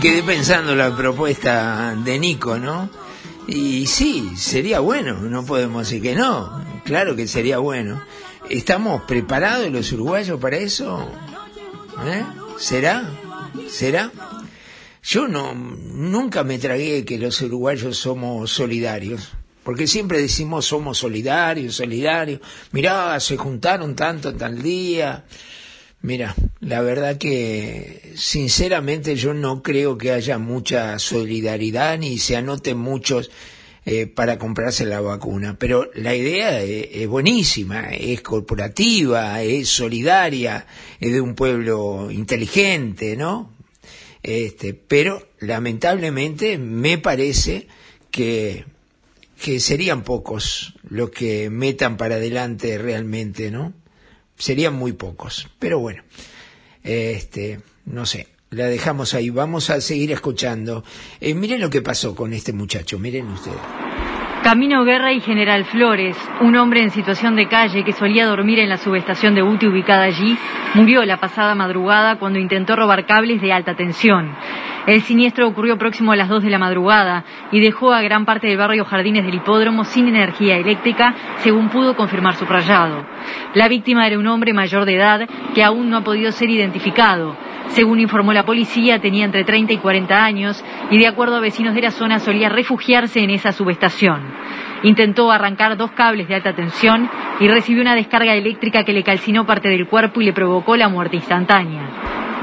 Quedé 0.00 0.22
pensando 0.22 0.76
la 0.76 0.96
propuesta 0.96 1.92
de 1.96 2.20
Nico, 2.20 2.56
¿no? 2.56 2.88
Y 3.48 3.86
sí, 3.86 4.30
sería 4.36 4.78
bueno, 4.78 5.14
no 5.22 5.44
podemos 5.44 5.88
decir 5.88 6.00
que 6.00 6.14
no, 6.14 6.64
claro 6.84 7.16
que 7.16 7.26
sería 7.26 7.58
bueno. 7.58 8.00
¿Estamos 8.48 9.02
preparados 9.02 9.72
los 9.72 9.90
uruguayos 9.90 10.38
para 10.38 10.56
eso? 10.58 11.10
¿Eh? 12.06 12.24
¿Será? 12.58 13.10
¿Será? 13.68 14.12
Yo 15.02 15.26
no, 15.26 15.54
nunca 15.54 16.44
me 16.44 16.58
tragué 16.58 17.04
que 17.04 17.18
los 17.18 17.40
uruguayos 17.42 17.96
somos 17.96 18.52
solidarios, 18.52 19.32
porque 19.64 19.88
siempre 19.88 20.22
decimos 20.22 20.66
somos 20.66 20.98
solidarios, 20.98 21.74
solidarios. 21.74 22.40
Mirá, 22.70 23.18
se 23.18 23.36
juntaron 23.36 23.96
tanto 23.96 24.32
tal 24.32 24.62
día. 24.62 25.24
Mira, 26.00 26.34
la 26.60 26.80
verdad 26.80 27.18
que 27.18 28.12
sinceramente 28.14 29.16
yo 29.16 29.34
no 29.34 29.62
creo 29.62 29.98
que 29.98 30.12
haya 30.12 30.38
mucha 30.38 30.98
solidaridad 30.98 31.98
ni 31.98 32.18
se 32.18 32.36
anoten 32.36 32.78
muchos 32.78 33.30
eh, 33.84 34.06
para 34.06 34.38
comprarse 34.38 34.84
la 34.84 35.00
vacuna, 35.00 35.56
pero 35.58 35.90
la 35.94 36.14
idea 36.14 36.62
es, 36.62 36.88
es 36.92 37.08
buenísima, 37.08 37.88
es 37.90 38.20
corporativa, 38.20 39.42
es 39.42 39.68
solidaria, 39.68 40.66
es 41.00 41.12
de 41.12 41.20
un 41.20 41.34
pueblo 41.34 42.10
inteligente, 42.10 43.16
¿no? 43.16 43.50
Este, 44.22 44.74
pero 44.74 45.26
lamentablemente 45.40 46.58
me 46.58 46.98
parece 46.98 47.66
que, 48.10 48.66
que 49.42 49.58
serían 49.58 50.02
pocos 50.02 50.74
los 50.88 51.10
que 51.10 51.50
metan 51.50 51.96
para 51.96 52.16
adelante 52.16 52.78
realmente, 52.78 53.50
¿no? 53.50 53.72
Serían 54.38 54.74
muy 54.74 54.92
pocos, 54.92 55.48
pero 55.58 55.80
bueno, 55.80 56.02
este, 56.82 57.60
no 57.86 58.06
sé, 58.06 58.28
la 58.50 58.66
dejamos 58.66 59.14
ahí, 59.14 59.30
vamos 59.30 59.68
a 59.70 59.80
seguir 59.80 60.12
escuchando. 60.12 60.84
Eh, 61.20 61.34
miren 61.34 61.60
lo 61.60 61.68
que 61.68 61.82
pasó 61.82 62.14
con 62.14 62.32
este 62.32 62.52
muchacho, 62.52 62.98
miren 62.98 63.26
ustedes. 63.28 63.58
Camino 64.42 64.84
Guerra 64.84 65.12
y 65.12 65.20
General 65.20 65.64
Flores, 65.64 66.16
un 66.40 66.56
hombre 66.56 66.82
en 66.82 66.90
situación 66.90 67.36
de 67.36 67.48
calle 67.48 67.84
que 67.84 67.92
solía 67.92 68.24
dormir 68.26 68.60
en 68.60 68.68
la 68.68 68.78
subestación 68.78 69.34
de 69.34 69.42
UTI 69.42 69.66
ubicada 69.66 70.04
allí, 70.04 70.38
murió 70.74 71.04
la 71.04 71.18
pasada 71.18 71.54
madrugada 71.54 72.18
cuando 72.18 72.38
intentó 72.38 72.76
robar 72.76 73.04
cables 73.04 73.42
de 73.42 73.52
alta 73.52 73.74
tensión. 73.74 74.34
El 74.88 75.02
siniestro 75.02 75.46
ocurrió 75.46 75.76
próximo 75.76 76.12
a 76.12 76.16
las 76.16 76.30
2 76.30 76.42
de 76.44 76.48
la 76.48 76.58
madrugada 76.58 77.22
y 77.52 77.60
dejó 77.60 77.92
a 77.92 78.00
gran 78.00 78.24
parte 78.24 78.46
del 78.46 78.56
barrio 78.56 78.86
Jardines 78.86 79.22
del 79.22 79.34
Hipódromo 79.34 79.84
sin 79.84 80.08
energía 80.08 80.56
eléctrica, 80.56 81.14
según 81.40 81.68
pudo 81.68 81.94
confirmar 81.94 82.36
su 82.36 82.46
rayado. 82.46 83.04
La 83.52 83.68
víctima 83.68 84.06
era 84.06 84.18
un 84.18 84.26
hombre 84.26 84.54
mayor 84.54 84.86
de 84.86 84.94
edad 84.94 85.28
que 85.54 85.62
aún 85.62 85.90
no 85.90 85.98
ha 85.98 86.04
podido 86.04 86.32
ser 86.32 86.48
identificado. 86.48 87.36
Según 87.70 88.00
informó 88.00 88.32
la 88.32 88.44
policía, 88.44 89.00
tenía 89.00 89.24
entre 89.24 89.44
30 89.44 89.74
y 89.74 89.78
40 89.78 90.24
años 90.24 90.64
y 90.90 90.98
de 90.98 91.06
acuerdo 91.06 91.36
a 91.36 91.40
vecinos 91.40 91.74
de 91.74 91.82
la 91.82 91.90
zona 91.90 92.18
solía 92.18 92.48
refugiarse 92.48 93.20
en 93.20 93.30
esa 93.30 93.52
subestación. 93.52 94.20
Intentó 94.82 95.30
arrancar 95.30 95.76
dos 95.76 95.90
cables 95.92 96.28
de 96.28 96.36
alta 96.36 96.54
tensión 96.54 97.10
y 97.40 97.48
recibió 97.48 97.82
una 97.82 97.94
descarga 97.94 98.34
eléctrica 98.34 98.84
que 98.84 98.92
le 98.92 99.02
calcinó 99.02 99.46
parte 99.46 99.68
del 99.68 99.86
cuerpo 99.86 100.20
y 100.20 100.24
le 100.24 100.32
provocó 100.32 100.76
la 100.76 100.88
muerte 100.88 101.16
instantánea. 101.16 101.88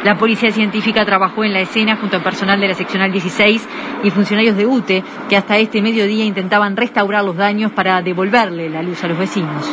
La 0.04 0.18
policía 0.18 0.52
científica 0.52 1.04
trabajó 1.04 1.44
en 1.44 1.54
la 1.54 1.62
escena 1.62 1.96
junto 1.96 2.18
al 2.18 2.24
personal 2.24 2.60
de 2.60 2.68
la 2.68 2.76
seccional 2.76 3.12
16 3.12 3.68
y 4.04 4.12
funcionarios 4.12 4.56
de 4.56 4.68
UTE 4.68 5.04
que 5.28 5.36
hasta 5.36 5.58
este 5.58 5.82
mediodía 5.82 6.24
intentaban 6.24 6.78
restaurar 6.78 7.24
los 7.24 7.36
daños 7.36 7.72
para 7.72 8.02
devolverle 8.04 8.70
la 8.70 8.84
luz 8.84 9.04
a 9.04 9.08
los 9.08 9.18
vecinos. 9.18 9.66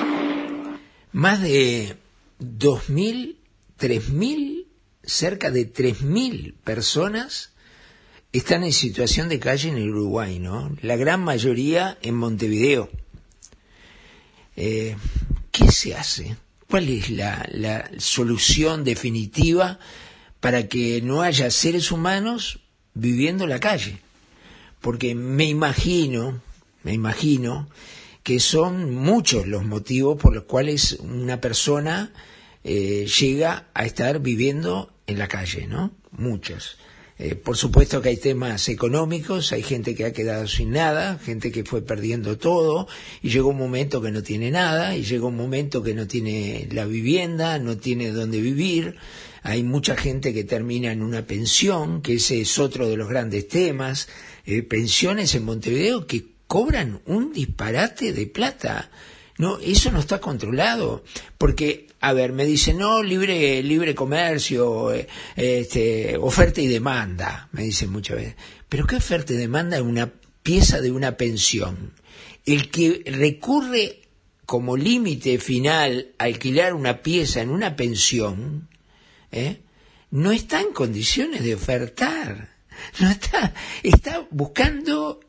Más 1.13 1.43
de 1.43 1.97
2.000, 2.41 3.35
3.000, 3.79 4.62
cerca 5.05 5.51
de 5.51 5.73
3.000 5.73 6.55
personas 6.65 7.51
están 8.33 8.65
en 8.65 8.73
situación 8.73 9.29
de 9.29 9.39
calle 9.39 9.69
en 9.69 9.77
el 9.77 9.91
Uruguay, 9.91 10.39
¿no? 10.39 10.75
La 10.81 10.97
gran 10.97 11.23
mayoría 11.23 11.99
en 12.03 12.15
Montevideo. 12.15 12.89
Eh, 14.57 14.97
¿Qué 15.51 15.71
se 15.71 15.95
hace? 15.95 16.37
¿Cuál 16.69 16.89
es 16.89 17.11
la, 17.11 17.47
la 17.53 17.91
solución 17.99 18.85
definitiva 18.85 19.79
para 20.41 20.69
que 20.69 21.03
no 21.03 21.21
haya 21.23 21.51
seres 21.51 21.93
humanos 21.93 22.61
viviendo 22.95 23.45
en 23.45 23.51
la 23.51 23.61
calle? 23.61 24.01
Porque 24.81 25.15
me 25.15 25.45
imagino, 25.45 26.41
me 26.83 26.93
imagino 26.95 27.69
que 28.23 28.41
son 28.41 28.95
muchos 28.95 29.47
los 29.47 29.65
motivos 29.65 30.21
por 30.21 30.35
los 30.35 30.45
cuales 30.45 30.99
una 31.01 31.41
persona 31.41 32.13
eh, 32.65 33.07
llega 33.19 33.69
a 33.75 33.85
estar 33.85 34.21
viviendo 34.21 34.92
en 35.07 35.19
la 35.19 35.29
calle, 35.29 35.67
¿no? 35.67 35.93
Muchos. 36.13 36.77
Eh, 37.19 37.35
por 37.35 37.57
supuesto 37.57 38.01
que 38.03 38.09
hay 38.09 38.17
temas 38.17 38.69
económicos, 38.69 39.53
hay 39.53 39.63
gente 39.63 39.95
que 39.95 40.07
ha 40.07 40.13
quedado 40.13 40.49
sin 40.49 40.73
nada, 40.73 41.19
gente 41.19 41.53
que 41.53 41.63
fue 41.63 41.83
perdiendo 41.83 42.39
todo, 42.39 42.89
y 43.23 43.31
llegó 43.31 43.51
un 43.51 43.59
momento 43.59 44.01
que 44.01 44.11
no 44.11 44.23
tiene 44.23 44.51
nada, 44.51 44.97
y 44.97 45.05
llegó 45.05 45.29
un 45.29 45.37
momento 45.37 45.83
que 45.83 45.95
no 45.95 46.07
tiene 46.07 46.69
la 46.73 46.85
vivienda, 46.87 47.59
no 47.59 47.77
tiene 47.77 48.11
dónde 48.11 48.41
vivir, 48.41 48.97
hay 49.43 49.63
mucha 49.63 49.97
gente 49.97 50.33
que 50.33 50.45
termina 50.45 50.91
en 50.93 51.03
una 51.03 51.27
pensión, 51.27 52.01
que 52.01 52.15
ese 52.15 52.41
es 52.41 52.59
otro 52.59 52.89
de 52.89 52.97
los 52.97 53.09
grandes 53.09 53.47
temas, 53.49 54.09
eh, 54.47 54.63
pensiones 54.63 55.35
en 55.35 55.45
Montevideo 55.45 56.07
que 56.07 56.27
cobran 56.47 57.01
un 57.07 57.33
disparate 57.33 58.13
de 58.13 58.27
plata. 58.27 58.91
No, 59.39 59.59
eso 59.59 59.91
no 59.91 60.01
está 60.01 60.21
controlado, 60.21 61.03
porque, 61.39 61.89
a 62.05 62.13
ver, 62.15 62.33
me 62.33 62.45
dicen, 62.45 62.79
no, 62.79 63.01
libre, 63.01 63.63
libre 63.63 63.95
comercio, 63.95 64.93
eh, 64.93 65.07
este, 65.37 66.17
oferta 66.17 66.61
y 66.61 66.67
demanda, 66.67 67.49
me 67.53 67.63
dicen 67.63 67.93
muchas 67.93 68.17
veces. 68.17 68.35
Pero 68.69 68.89
¿qué 68.89 68.97
oferta 68.97 69.33
y 69.33 69.37
demanda 69.37 69.77
en 69.77 69.87
una 69.87 70.13
pieza 70.43 70.81
de 70.81 70.91
una 70.91 71.17
pensión? 71.17 71.93
El 72.45 72.73
que 72.73 73.05
recurre 73.07 74.03
como 74.47 74.77
límite 74.77 75.39
final 75.39 76.09
a 76.19 76.25
alquilar 76.25 76.75
una 76.75 77.03
pieza 77.03 77.41
en 77.41 77.51
una 77.51 77.77
pensión, 77.77 78.69
¿eh? 79.31 79.61
no 80.11 80.33
está 80.33 80.61
en 80.61 80.73
condiciones 80.73 81.45
de 81.45 81.55
ofertar, 81.55 82.57
no 82.99 83.11
está, 83.11 83.55
está 83.85 84.27
buscando 84.33 85.21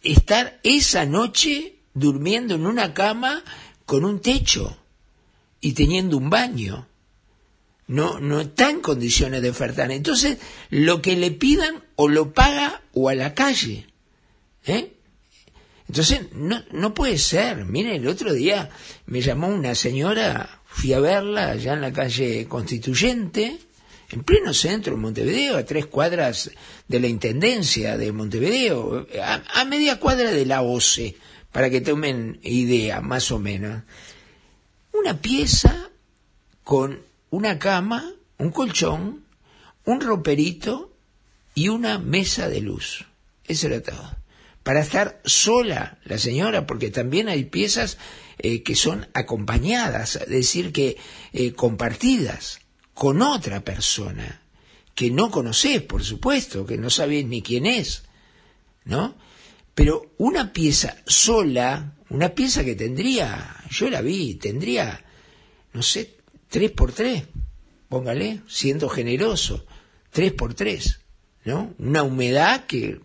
estar 0.00 0.60
esa 0.62 1.06
noche 1.06 1.80
durmiendo 1.92 2.54
en 2.54 2.66
una 2.66 2.94
cama 2.94 3.42
con 3.84 4.04
un 4.04 4.20
techo 4.20 4.79
y 5.60 5.72
teniendo 5.72 6.16
un 6.16 6.30
baño. 6.30 6.86
No, 7.86 8.20
no 8.20 8.40
está 8.40 8.70
en 8.70 8.80
condiciones 8.80 9.42
de 9.42 9.50
ofertar. 9.50 9.90
Entonces, 9.90 10.38
lo 10.70 11.02
que 11.02 11.16
le 11.16 11.32
pidan 11.32 11.82
o 11.96 12.08
lo 12.08 12.32
paga 12.32 12.82
o 12.92 13.08
a 13.08 13.14
la 13.14 13.34
calle. 13.34 13.86
¿eh? 14.64 14.92
Entonces, 15.88 16.32
no, 16.32 16.62
no 16.70 16.94
puede 16.94 17.18
ser. 17.18 17.64
Miren, 17.64 17.94
el 17.94 18.06
otro 18.06 18.32
día 18.32 18.70
me 19.06 19.20
llamó 19.20 19.48
una 19.48 19.74
señora, 19.74 20.60
fui 20.66 20.92
a 20.92 21.00
verla 21.00 21.50
allá 21.50 21.72
en 21.72 21.80
la 21.80 21.92
calle 21.92 22.46
Constituyente, 22.46 23.58
en 24.10 24.22
pleno 24.22 24.54
centro 24.54 24.94
de 24.94 25.00
Montevideo, 25.00 25.56
a 25.56 25.64
tres 25.64 25.86
cuadras 25.86 26.50
de 26.86 27.00
la 27.00 27.08
Intendencia 27.08 27.96
de 27.96 28.12
Montevideo, 28.12 29.06
a, 29.20 29.42
a 29.60 29.64
media 29.64 29.98
cuadra 29.98 30.30
de 30.30 30.46
la 30.46 30.62
OCE 30.62 31.16
para 31.52 31.70
que 31.70 31.80
tomen 31.80 32.38
idea, 32.42 33.00
más 33.00 33.32
o 33.32 33.40
menos. 33.40 33.82
Una 35.00 35.22
pieza 35.22 35.90
con 36.62 37.00
una 37.30 37.58
cama, 37.58 38.12
un 38.36 38.50
colchón, 38.50 39.24
un 39.86 40.00
roperito 40.02 40.94
y 41.54 41.68
una 41.68 41.98
mesa 41.98 42.50
de 42.50 42.60
luz. 42.60 43.06
Eso 43.46 43.68
era 43.68 43.82
todo. 43.82 44.16
Para 44.62 44.80
estar 44.80 45.22
sola 45.24 45.98
la 46.04 46.18
señora, 46.18 46.66
porque 46.66 46.90
también 46.90 47.30
hay 47.30 47.44
piezas 47.44 47.96
eh, 48.38 48.62
que 48.62 48.74
son 48.74 49.08
acompañadas, 49.14 50.16
es 50.16 50.28
decir, 50.28 50.70
que 50.70 50.98
eh, 51.32 51.54
compartidas 51.54 52.60
con 52.92 53.22
otra 53.22 53.60
persona 53.60 54.42
que 54.94 55.10
no 55.10 55.30
conoces, 55.30 55.80
por 55.80 56.04
supuesto, 56.04 56.66
que 56.66 56.76
no 56.76 56.90
sabes 56.90 57.24
ni 57.24 57.40
quién 57.40 57.64
es, 57.64 58.02
¿no? 58.84 59.14
Pero 59.74 60.12
una 60.18 60.52
pieza 60.52 60.96
sola, 61.06 61.94
una 62.08 62.30
pieza 62.30 62.64
que 62.64 62.74
tendría, 62.74 63.56
yo 63.70 63.88
la 63.90 64.02
vi, 64.02 64.34
tendría, 64.34 65.04
no 65.72 65.82
sé, 65.82 66.16
tres 66.48 66.70
por 66.70 66.92
tres, 66.92 67.24
póngale, 67.88 68.40
siendo 68.48 68.88
generoso, 68.88 69.64
tres 70.10 70.32
por 70.32 70.54
tres, 70.54 71.00
¿no? 71.44 71.74
Una 71.78 72.02
humedad 72.02 72.66
que 72.66 73.00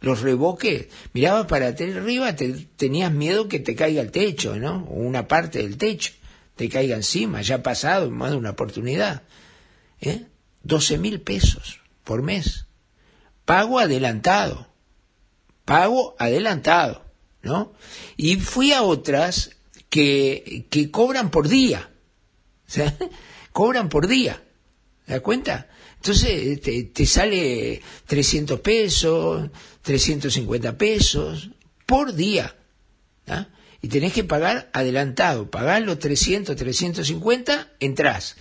los 0.00 0.20
revoques, 0.20 0.88
mirabas 1.12 1.46
para 1.46 1.68
arriba, 1.68 2.36
te, 2.36 2.52
tenías 2.76 3.12
miedo 3.12 3.48
que 3.48 3.58
te 3.58 3.74
caiga 3.74 4.00
el 4.00 4.12
techo, 4.12 4.56
¿no? 4.56 4.84
O 4.84 4.94
una 4.94 5.26
parte 5.26 5.58
del 5.58 5.76
techo 5.76 6.12
te 6.58 6.68
caiga 6.68 6.96
encima, 6.96 7.40
ya 7.40 7.56
ha 7.56 7.62
pasado 7.62 8.10
más 8.10 8.32
de 8.32 8.36
una 8.36 8.50
oportunidad. 8.50 9.22
¿eh? 10.00 10.26
12 10.64 10.98
mil 10.98 11.20
pesos 11.20 11.80
por 12.02 12.22
mes. 12.22 12.66
Pago 13.44 13.78
adelantado. 13.78 14.67
Pago 15.68 16.16
adelantado, 16.18 17.04
¿no? 17.42 17.74
Y 18.16 18.36
fui 18.36 18.72
a 18.72 18.80
otras 18.80 19.50
que, 19.90 20.64
que 20.70 20.90
cobran 20.90 21.30
por 21.30 21.46
día. 21.46 21.90
O 22.66 23.06
cobran 23.52 23.90
por 23.90 24.06
día. 24.06 24.42
¿Te 25.04 25.12
das 25.12 25.20
cuenta? 25.20 25.68
Entonces 25.96 26.62
te, 26.62 26.84
te 26.84 27.04
sale 27.04 27.82
300 28.06 28.60
pesos, 28.60 29.50
350 29.82 30.78
pesos 30.78 31.50
por 31.84 32.14
día. 32.14 32.56
¿ah? 33.26 33.48
Y 33.82 33.88
tenés 33.88 34.14
que 34.14 34.24
pagar 34.24 34.70
adelantado. 34.72 35.50
Pagás 35.50 35.82
los 35.82 35.98
300, 35.98 36.56
350, 36.56 37.72
entrás. 37.78 38.36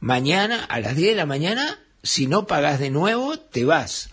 Mañana 0.00 0.64
a 0.64 0.80
las 0.80 0.96
10 0.96 1.10
de 1.10 1.16
la 1.16 1.26
mañana, 1.26 1.78
si 2.02 2.26
no 2.26 2.48
pagás 2.48 2.80
de 2.80 2.90
nuevo, 2.90 3.38
te 3.38 3.64
vas. 3.64 4.08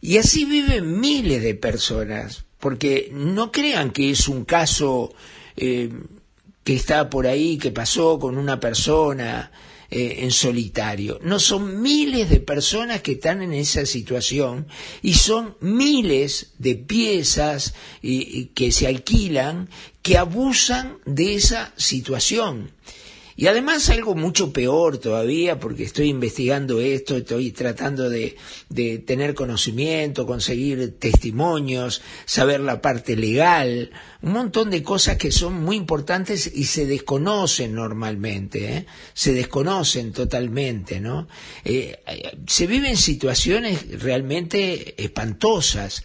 Y 0.00 0.18
así 0.18 0.44
viven 0.44 1.00
miles 1.00 1.42
de 1.42 1.54
personas, 1.54 2.44
porque 2.58 3.10
no 3.12 3.52
crean 3.52 3.90
que 3.90 4.10
es 4.10 4.28
un 4.28 4.44
caso 4.44 5.12
eh, 5.56 5.90
que 6.64 6.74
está 6.74 7.08
por 7.10 7.26
ahí, 7.26 7.58
que 7.58 7.70
pasó 7.70 8.18
con 8.18 8.38
una 8.38 8.58
persona 8.60 9.50
eh, 9.90 10.16
en 10.20 10.30
solitario. 10.30 11.20
No 11.22 11.38
son 11.38 11.80
miles 11.80 12.28
de 12.28 12.40
personas 12.40 13.02
que 13.02 13.12
están 13.12 13.42
en 13.42 13.52
esa 13.52 13.86
situación 13.86 14.66
y 15.00 15.14
son 15.14 15.56
miles 15.60 16.54
de 16.58 16.74
piezas 16.74 17.74
que 18.02 18.72
se 18.72 18.86
alquilan 18.86 19.68
que 20.02 20.18
abusan 20.18 20.98
de 21.04 21.34
esa 21.34 21.72
situación. 21.76 22.70
Y 23.38 23.48
además 23.48 23.90
algo 23.90 24.14
mucho 24.14 24.50
peor 24.50 24.96
todavía, 24.96 25.60
porque 25.60 25.84
estoy 25.84 26.08
investigando 26.08 26.80
esto, 26.80 27.18
estoy 27.18 27.52
tratando 27.52 28.08
de, 28.08 28.34
de, 28.70 28.98
tener 28.98 29.34
conocimiento, 29.34 30.26
conseguir 30.26 30.98
testimonios, 30.98 32.00
saber 32.24 32.60
la 32.60 32.80
parte 32.80 33.14
legal, 33.14 33.90
un 34.22 34.32
montón 34.32 34.70
de 34.70 34.82
cosas 34.82 35.18
que 35.18 35.30
son 35.32 35.62
muy 35.62 35.76
importantes 35.76 36.50
y 36.54 36.64
se 36.64 36.86
desconocen 36.86 37.74
normalmente, 37.74 38.74
¿eh? 38.74 38.86
se 39.12 39.34
desconocen 39.34 40.12
totalmente, 40.12 40.98
¿no? 40.98 41.28
Eh, 41.62 41.98
se 42.46 42.66
viven 42.66 42.96
situaciones 42.96 44.00
realmente 44.00 44.94
espantosas 45.02 46.04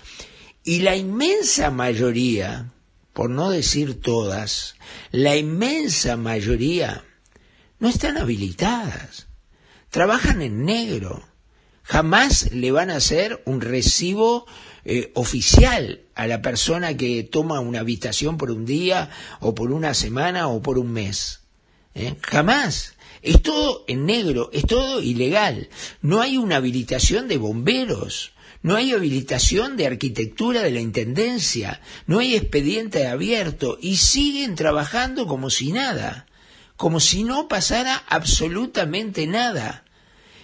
y 0.65 0.79
la 0.79 0.97
inmensa 0.97 1.71
mayoría, 1.71 2.73
por 3.13 3.29
no 3.29 3.49
decir 3.49 4.01
todas, 4.01 4.75
la 5.11 5.37
inmensa 5.37 6.17
mayoría 6.17 7.05
no 7.81 7.89
están 7.89 8.17
habilitadas, 8.19 9.27
trabajan 9.89 10.43
en 10.43 10.65
negro, 10.65 11.27
jamás 11.81 12.51
le 12.51 12.71
van 12.71 12.91
a 12.91 12.97
hacer 12.97 13.41
un 13.45 13.59
recibo 13.59 14.45
eh, 14.85 15.11
oficial 15.15 16.01
a 16.13 16.27
la 16.27 16.43
persona 16.43 16.95
que 16.95 17.23
toma 17.23 17.59
una 17.59 17.79
habitación 17.79 18.37
por 18.37 18.51
un 18.51 18.67
día 18.67 19.09
o 19.39 19.55
por 19.55 19.71
una 19.71 19.95
semana 19.95 20.47
o 20.47 20.61
por 20.61 20.77
un 20.77 20.93
mes. 20.93 21.41
¿eh? 21.95 22.15
Jamás. 22.21 22.93
Es 23.23 23.41
todo 23.41 23.83
en 23.87 24.05
negro, 24.05 24.49
es 24.53 24.65
todo 24.65 25.01
ilegal. 25.01 25.69
No 26.01 26.21
hay 26.21 26.37
una 26.37 26.57
habilitación 26.57 27.27
de 27.27 27.37
bomberos, 27.37 28.33
no 28.63 28.75
hay 28.75 28.93
habilitación 28.93 29.75
de 29.75 29.87
arquitectura 29.87 30.61
de 30.61 30.71
la 30.71 30.81
Intendencia, 30.81 31.81
no 32.07 32.19
hay 32.19 32.35
expediente 32.35 33.07
abierto 33.07 33.77
y 33.81 33.97
siguen 33.97 34.55
trabajando 34.55 35.27
como 35.27 35.49
si 35.49 35.71
nada 35.71 36.27
como 36.81 36.99
si 36.99 37.23
no 37.23 37.47
pasara 37.47 38.03
absolutamente 38.07 39.27
nada. 39.27 39.85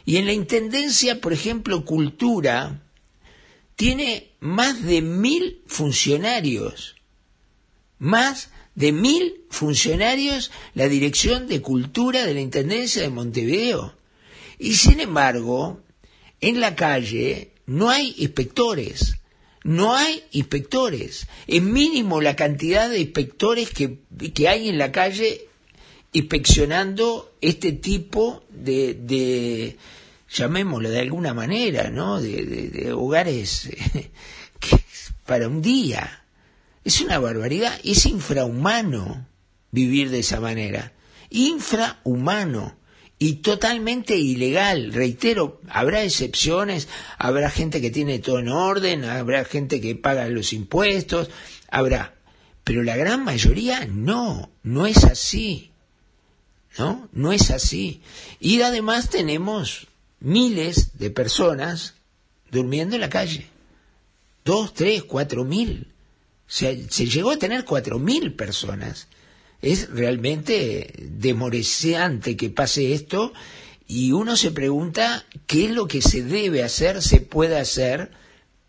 Y 0.06 0.18
en 0.18 0.28
la 0.28 0.34
Intendencia, 0.34 1.20
por 1.20 1.34
ejemplo, 1.34 1.84
Cultura, 1.84 2.84
tiene 3.76 4.34
más 4.40 4.84
de 4.84 5.02
mil 5.02 5.64
funcionarios. 5.66 6.96
Más 7.98 8.52
de 8.76 8.92
mil 8.92 9.46
funcionarios 9.50 10.52
la 10.76 10.88
Dirección 10.88 11.48
de 11.48 11.64
Cultura 11.64 12.24
de 12.24 12.36
la 12.36 12.42
Intendencia 12.42 13.02
de 13.02 13.10
Montevideo. 13.10 13.96
Y 14.60 14.76
sin 14.76 15.00
embargo, 15.00 15.82
en 16.40 16.60
la 16.60 16.76
calle 16.76 17.54
no 17.66 17.90
hay 17.90 18.14
inspectores. 18.20 19.16
No 19.64 19.96
hay 19.96 20.24
inspectores. 20.34 21.26
Es 21.48 21.64
mínimo 21.64 22.22
la 22.22 22.36
cantidad 22.36 22.92
de 22.92 23.00
inspectores 23.00 23.72
que, 23.72 24.02
que 24.36 24.48
hay 24.48 24.70
en 24.70 24.78
la 24.78 24.92
calle 24.92 25.47
inspeccionando 26.14 27.36
este 27.42 27.74
tipo 27.74 28.44
de, 28.50 28.94
de 28.94 29.78
llamémoslo 30.30 30.90
de 30.90 31.00
alguna 31.00 31.34
manera, 31.34 31.90
¿no? 31.90 32.22
De, 32.22 32.92
hogares 32.94 33.70
para 35.26 35.48
un 35.48 35.62
día. 35.62 36.24
Es 36.84 37.02
una 37.02 37.20
barbaridad, 37.20 37.80
es 37.84 38.06
infrahumano 38.06 39.28
vivir 39.72 40.10
de 40.10 40.20
esa 40.20 40.40
manera. 40.40 40.94
Infrahumano 41.30 42.78
y 43.20 43.36
totalmente 43.36 44.16
ilegal. 44.16 44.94
Reitero, 44.94 45.62
habrá 45.70 46.04
excepciones, 46.04 46.88
habrá 47.18 47.50
gente 47.50 47.82
que 47.82 47.92
tiene 47.92 48.20
todo 48.20 48.40
en 48.40 48.50
orden, 48.50 49.04
habrá 49.04 49.44
gente 49.44 49.82
que 49.82 49.96
paga 49.96 50.28
los 50.30 50.54
impuestos, 50.54 51.30
habrá. 51.70 52.16
Pero 52.64 52.84
la 52.84 52.96
gran 52.96 53.24
mayoría 53.24 53.86
no, 53.86 54.52
no 54.64 54.86
es 54.88 55.04
así. 55.04 55.72
¿No? 56.78 57.10
No 57.12 57.32
es 57.32 57.52
así. 57.52 58.02
Y 58.40 58.62
además 58.62 59.10
tenemos 59.10 59.88
miles 60.20 60.98
de 60.98 61.10
personas 61.10 61.96
durmiendo 62.52 62.96
en 62.96 63.02
la 63.02 63.10
calle. 63.10 63.48
Dos, 64.46 64.74
tres, 64.74 65.04
cuatro 65.04 65.44
mil. 65.44 65.88
Se, 66.48 66.90
se 66.90 67.08
llegó 67.08 67.32
a 67.32 67.38
tener 67.38 67.66
cuatro 67.66 68.00
mil 68.00 68.34
personas. 68.34 69.08
Es 69.62 69.90
realmente 69.90 70.94
demorescente 70.98 72.38
que 72.38 72.50
pase 72.50 72.94
esto 72.94 73.34
y 73.88 74.12
uno 74.12 74.36
se 74.36 74.52
pregunta 74.52 75.26
qué 75.48 75.66
es 75.66 75.72
lo 75.72 75.88
que 75.88 76.02
se 76.02 76.22
debe 76.22 76.64
hacer, 76.64 77.02
se 77.02 77.22
puede 77.22 77.58
hacer 77.58 78.12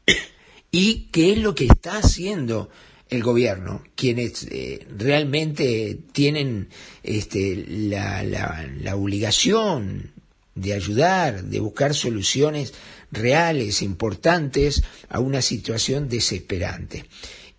y 0.71 1.09
qué 1.13 1.33
es 1.33 1.39
lo 1.39 1.55
que 1.55 1.67
está 1.67 1.99
haciendo 1.99 2.71
el 3.11 3.23
gobierno, 3.23 3.83
quienes 3.95 4.47
eh, 4.51 4.87
realmente 4.97 5.99
tienen 6.13 6.69
este, 7.03 7.65
la, 7.69 8.23
la, 8.23 8.97
obligación 8.97 10.13
de 10.55 10.75
ayudar, 10.75 11.45
de 11.45 11.61
buscar 11.61 11.95
soluciones 11.95 12.75
reales, 13.11 13.83
importantes 13.83 14.83
a 15.09 15.21
una 15.21 15.41
situación 15.41 16.09
desesperante. 16.09 17.07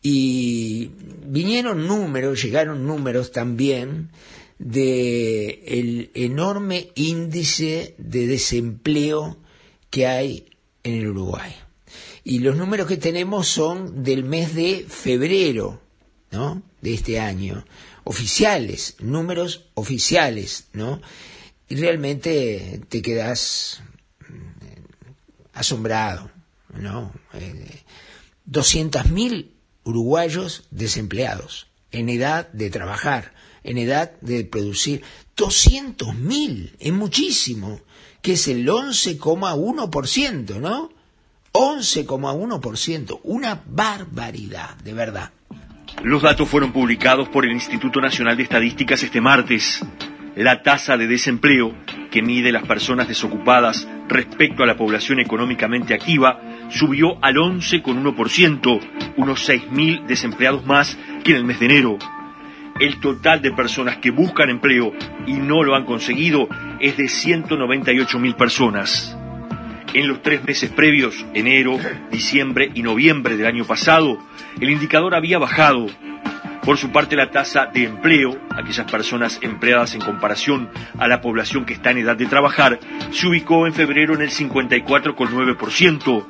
Y 0.01 0.91
vinieron 1.25 1.87
números, 1.87 2.41
llegaron 2.43 2.85
números 2.85 3.31
también 3.31 4.09
de 4.59 5.63
el 5.65 6.11
enorme 6.13 6.89
índice 6.95 7.95
de 7.97 8.27
desempleo 8.27 9.37
que 9.89 10.05
hay 10.07 10.45
en 10.83 10.95
el 10.95 11.07
Uruguay 11.07 11.53
y 12.29 12.37
los 12.37 12.55
números 12.55 12.85
que 12.85 12.97
tenemos 12.97 13.47
son 13.47 14.03
del 14.03 14.23
mes 14.23 14.53
de 14.53 14.85
febrero, 14.87 15.81
¿no? 16.29 16.61
De 16.79 16.93
este 16.93 17.19
año, 17.19 17.65
oficiales, 18.03 18.97
números 18.99 19.65
oficiales, 19.73 20.67
¿no? 20.73 21.01
Y 21.69 21.77
realmente 21.77 22.81
te 22.87 23.01
quedas 23.01 23.81
mm, 24.27 25.53
asombrado, 25.53 26.29
¿no? 26.75 27.11
Eh, 27.33 27.81
200.000 28.47 29.47
uruguayos 29.85 30.67
desempleados, 30.69 31.65
en 31.91 32.09
edad 32.09 32.47
de 32.51 32.69
trabajar, 32.69 33.33
en 33.63 33.79
edad 33.79 34.11
de 34.21 34.45
producir. 34.45 35.01
200.000, 35.35 36.73
es 36.77 36.93
muchísimo 36.93 37.81
que 38.21 38.33
es 38.33 38.47
el 38.47 38.67
11,1%, 38.67 40.59
¿no? 40.59 40.98
11,1%, 41.53 43.19
una 43.23 43.61
barbaridad, 43.65 44.75
de 44.83 44.93
verdad. 44.93 45.31
Los 46.03 46.21
datos 46.21 46.47
fueron 46.47 46.71
publicados 46.71 47.27
por 47.29 47.45
el 47.45 47.51
Instituto 47.51 47.99
Nacional 47.99 48.37
de 48.37 48.43
Estadísticas 48.43 49.03
este 49.03 49.19
martes. 49.19 49.85
La 50.35 50.61
tasa 50.61 50.95
de 50.95 51.07
desempleo, 51.07 51.73
que 52.11 52.21
mide 52.21 52.51
las 52.51 52.63
personas 52.63 53.07
desocupadas 53.07 53.87
respecto 54.07 54.63
a 54.63 54.65
la 54.65 54.77
población 54.77 55.19
económicamente 55.19 55.93
activa, 55.93 56.39
subió 56.69 57.17
al 57.21 57.35
11,1%, 57.35 59.13
unos 59.17 59.49
6.000 59.49 60.05
desempleados 60.05 60.65
más 60.65 60.97
que 61.23 61.31
en 61.31 61.37
el 61.37 61.43
mes 61.43 61.59
de 61.59 61.65
enero. 61.65 61.97
El 62.79 63.01
total 63.01 63.41
de 63.41 63.51
personas 63.51 63.97
que 63.97 64.11
buscan 64.11 64.49
empleo 64.49 64.93
y 65.27 65.33
no 65.33 65.63
lo 65.63 65.75
han 65.75 65.83
conseguido 65.83 66.47
es 66.79 66.95
de 66.95 67.05
198.000 67.05 68.35
personas. 68.37 69.18
En 69.93 70.07
los 70.07 70.21
tres 70.21 70.43
meses 70.43 70.69
previos, 70.69 71.25
enero, 71.33 71.79
diciembre 72.11 72.69
y 72.75 72.83
noviembre 72.83 73.37
del 73.37 73.47
año 73.47 73.65
pasado, 73.65 74.19
el 74.61 74.69
indicador 74.69 75.15
había 75.15 75.39
bajado. 75.39 75.87
Por 76.63 76.77
su 76.77 76.91
parte, 76.91 77.15
la 77.15 77.31
tasa 77.31 77.65
de 77.65 77.85
empleo, 77.85 78.39
aquellas 78.51 78.91
personas 78.91 79.39
empleadas 79.41 79.95
en 79.95 80.01
comparación 80.01 80.69
a 80.99 81.07
la 81.07 81.21
población 81.21 81.65
que 81.65 81.73
está 81.73 81.89
en 81.89 81.97
edad 81.99 82.15
de 82.15 82.27
trabajar, 82.27 82.79
se 83.09 83.27
ubicó 83.27 83.65
en 83.65 83.73
febrero 83.73 84.13
en 84.13 84.21
el 84.21 84.29
54,9%. 84.29 86.25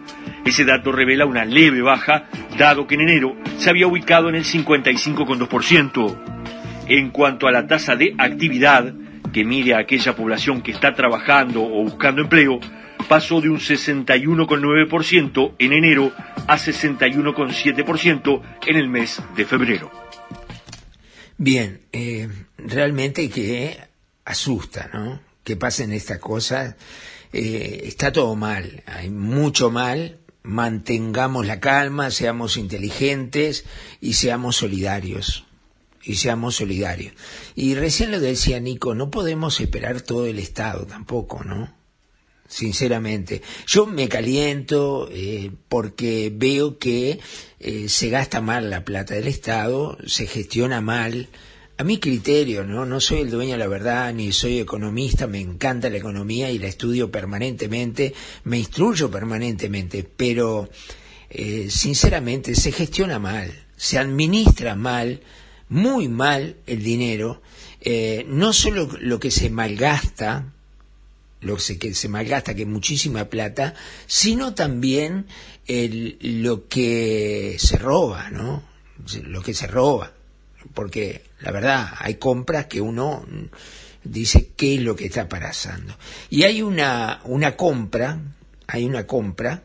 Ese 0.45 0.63
dato 0.63 0.93
revela 0.93 1.25
una 1.25 1.43
leve 1.43 1.81
baja, 1.81 2.29
dado 2.57 2.87
que 2.87 2.95
en 2.95 3.01
enero 3.01 3.35
se 3.57 3.69
había 3.69 3.87
ubicado 3.87 4.29
en 4.29 4.35
el 4.35 4.45
55,2%. 4.45 6.17
En 6.87 7.09
cuanto 7.09 7.45
a 7.47 7.51
la 7.51 7.67
tasa 7.67 7.97
de 7.97 8.15
actividad, 8.17 8.93
que 9.33 9.43
mide 9.43 9.75
a 9.75 9.79
aquella 9.79 10.15
población 10.15 10.61
que 10.61 10.71
está 10.71 10.93
trabajando 10.93 11.61
o 11.61 11.83
buscando 11.83 12.21
empleo, 12.21 12.59
pasó 13.07 13.41
de 13.41 13.49
un 13.49 13.59
61,9% 13.59 15.55
en 15.57 15.73
enero 15.73 16.11
a 16.47 16.57
61,7% 16.57 18.41
en 18.67 18.75
el 18.75 18.89
mes 18.89 19.21
de 19.35 19.45
febrero. 19.45 19.91
Bien, 21.37 21.81
eh, 21.93 22.27
realmente 22.57 23.29
que 23.29 23.79
asusta, 24.25 24.89
¿no? 24.93 25.21
Que 25.43 25.55
pasen 25.55 25.93
estas 25.93 26.19
cosas. 26.19 26.75
Eh, 27.31 27.83
está 27.85 28.11
todo 28.11 28.35
mal, 28.35 28.83
hay 28.85 29.09
mucho 29.09 29.71
mal. 29.71 30.17
Mantengamos 30.43 31.45
la 31.45 31.59
calma, 31.59 32.11
seamos 32.11 32.57
inteligentes 32.57 33.65
y 34.01 34.13
seamos 34.13 34.57
solidarios. 34.57 35.45
Y 36.01 36.15
seamos 36.15 36.55
solidarios. 36.55 37.13
Y 37.55 37.75
recién 37.75 38.11
lo 38.11 38.19
decía 38.19 38.59
Nico, 38.59 38.95
no 38.95 39.11
podemos 39.11 39.59
esperar 39.59 40.01
todo 40.01 40.25
el 40.25 40.39
Estado 40.39 40.85
tampoco, 40.85 41.43
¿no? 41.43 41.78
Sinceramente. 42.49 43.41
Yo 43.67 43.85
me 43.85 44.09
caliento 44.09 45.07
eh, 45.11 45.51
porque 45.69 46.33
veo 46.35 46.77
que 46.77 47.19
eh, 47.59 47.87
se 47.87 48.09
gasta 48.09 48.41
mal 48.41 48.69
la 48.69 48.83
plata 48.83 49.13
del 49.13 49.27
Estado, 49.27 49.97
se 50.05 50.27
gestiona 50.27 50.81
mal. 50.81 51.29
A 51.77 51.85
mi 51.85 51.97
criterio, 51.97 52.65
¿no? 52.65 52.85
No 52.85 52.99
soy 52.99 53.19
el 53.21 53.29
dueño 53.29 53.53
de 53.53 53.59
la 53.59 53.67
verdad, 53.67 54.13
ni 54.13 54.33
soy 54.33 54.59
economista, 54.59 55.27
me 55.27 55.39
encanta 55.39 55.89
la 55.89 55.95
economía 55.95 56.51
y 56.51 56.59
la 56.59 56.67
estudio 56.67 57.09
permanentemente, 57.09 58.13
me 58.43 58.59
instruyo 58.59 59.09
permanentemente, 59.09 60.03
pero 60.03 60.69
eh, 61.29 61.67
sinceramente 61.69 62.53
se 62.55 62.73
gestiona 62.73 63.17
mal, 63.17 63.53
se 63.77 63.97
administra 63.97 64.75
mal, 64.75 65.21
muy 65.69 66.09
mal 66.09 66.57
el 66.67 66.83
dinero, 66.83 67.41
no 68.27 68.51
solo 68.51 68.89
lo 68.99 69.21
que 69.21 69.31
se 69.31 69.49
malgasta, 69.49 70.51
lo 71.41 71.57
que 71.57 71.93
se 71.93 72.09
malgasta, 72.09 72.53
que 72.53 72.63
es 72.63 72.67
muchísima 72.67 73.25
plata, 73.25 73.73
sino 74.07 74.53
también 74.53 75.27
el, 75.67 76.17
lo 76.21 76.67
que 76.67 77.55
se 77.59 77.77
roba, 77.77 78.29
¿no? 78.29 78.63
Lo 79.23 79.41
que 79.41 79.53
se 79.53 79.67
roba. 79.67 80.13
Porque 80.73 81.23
la 81.39 81.51
verdad, 81.51 81.93
hay 81.97 82.15
compras 82.15 82.65
que 82.65 82.81
uno 82.81 83.25
dice 84.03 84.49
qué 84.55 84.75
es 84.75 84.81
lo 84.81 84.95
que 84.95 85.05
está 85.05 85.29
pasando. 85.29 85.95
Y 86.29 86.43
hay 86.43 86.61
una, 86.61 87.21
una 87.25 87.55
compra, 87.55 88.19
hay 88.67 88.85
una 88.85 89.07
compra 89.07 89.63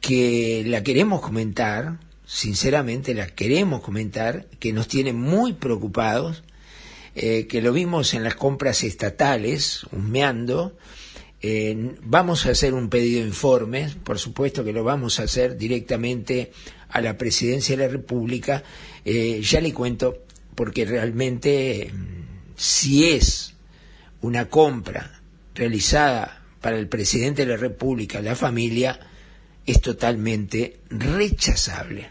que 0.00 0.62
la 0.66 0.82
queremos 0.82 1.20
comentar, 1.20 1.98
sinceramente 2.24 3.14
la 3.14 3.26
queremos 3.26 3.80
comentar, 3.80 4.46
que 4.58 4.72
nos 4.72 4.88
tiene 4.88 5.12
muy 5.12 5.54
preocupados, 5.54 6.42
eh, 7.14 7.46
que 7.48 7.60
lo 7.60 7.72
vimos 7.72 8.14
en 8.14 8.22
las 8.22 8.36
compras 8.36 8.84
estatales, 8.84 9.84
humeando, 9.90 10.76
eh, 11.42 11.96
vamos 12.02 12.44
a 12.44 12.50
hacer 12.50 12.74
un 12.74 12.90
pedido 12.90 13.22
de 13.22 13.28
informes, 13.28 13.94
por 13.94 14.18
supuesto 14.18 14.62
que 14.62 14.72
lo 14.72 14.84
vamos 14.84 15.20
a 15.20 15.22
hacer 15.22 15.56
directamente 15.56 16.52
a 16.90 17.00
la 17.00 17.16
Presidencia 17.16 17.76
de 17.76 17.86
la 17.86 17.92
República. 17.92 18.62
Eh, 19.04 19.40
ya 19.42 19.60
le 19.60 19.72
cuento, 19.72 20.24
porque 20.54 20.84
realmente 20.84 21.90
mm, 21.92 22.54
si 22.56 23.08
es 23.08 23.54
una 24.20 24.50
compra 24.50 25.22
realizada 25.54 26.42
para 26.60 26.76
el 26.76 26.88
Presidente 26.88 27.46
de 27.46 27.52
la 27.52 27.56
República, 27.56 28.20
la 28.20 28.36
familia, 28.36 29.00
es 29.64 29.80
totalmente 29.80 30.80
rechazable. 30.90 32.10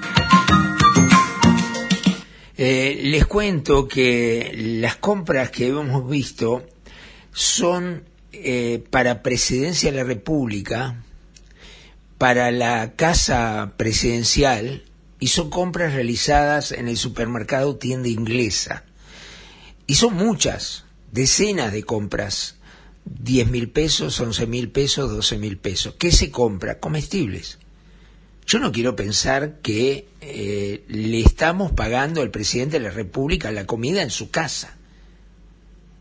Eh, 2.63 2.99
les 3.05 3.25
cuento 3.25 3.87
que 3.87 4.51
las 4.55 4.95
compras 4.97 5.49
que 5.49 5.69
hemos 5.69 6.07
visto 6.07 6.63
son 7.33 8.03
eh, 8.33 8.83
para 8.91 9.23
Presidencia 9.23 9.89
de 9.89 9.97
la 9.97 10.03
República, 10.03 11.01
para 12.19 12.51
la 12.51 12.93
Casa 12.95 13.73
Presidencial, 13.77 14.83
y 15.19 15.29
son 15.29 15.49
compras 15.49 15.95
realizadas 15.95 16.71
en 16.71 16.87
el 16.87 16.97
supermercado 16.97 17.77
Tienda 17.77 18.09
Inglesa. 18.09 18.83
Y 19.87 19.95
son 19.95 20.13
muchas, 20.13 20.85
decenas 21.11 21.73
de 21.73 21.81
compras. 21.81 22.57
10 23.05 23.49
mil 23.49 23.69
pesos, 23.71 24.19
11 24.19 24.45
mil 24.45 24.69
pesos, 24.69 25.09
12 25.09 25.39
mil 25.39 25.57
pesos. 25.57 25.95
¿Qué 25.97 26.11
se 26.11 26.29
compra? 26.29 26.79
Comestibles. 26.79 27.57
Yo 28.51 28.59
no 28.59 28.73
quiero 28.73 28.97
pensar 28.97 29.61
que 29.61 30.09
eh, 30.19 30.83
le 30.89 31.21
estamos 31.21 31.71
pagando 31.71 32.21
al 32.21 32.31
presidente 32.31 32.79
de 32.79 32.83
la 32.83 32.91
República 32.91 33.49
la 33.49 33.65
comida 33.65 34.01
en 34.01 34.09
su 34.09 34.29
casa. 34.29 34.75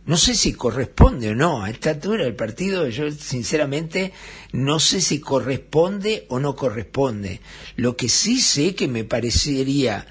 No 0.05 0.17
sé 0.17 0.35
si 0.35 0.53
corresponde 0.55 1.31
o 1.31 1.37
no. 1.37 1.63
A 1.63 1.71
esta 1.71 1.91
altura 1.91 2.25
del 2.25 2.35
partido, 2.35 2.89
yo 2.89 3.09
sinceramente 3.13 4.13
no 4.51 4.81
sé 4.81 5.01
si 5.01 5.21
corresponde 5.21 6.27
o 6.29 6.41
no 6.41 6.57
corresponde. 6.57 7.41
Lo 7.77 7.97
que 7.97 8.09
sí 8.09 8.41
sé 8.41 8.75
que 8.75 8.89
me 8.89 9.05
parecería 9.05 10.09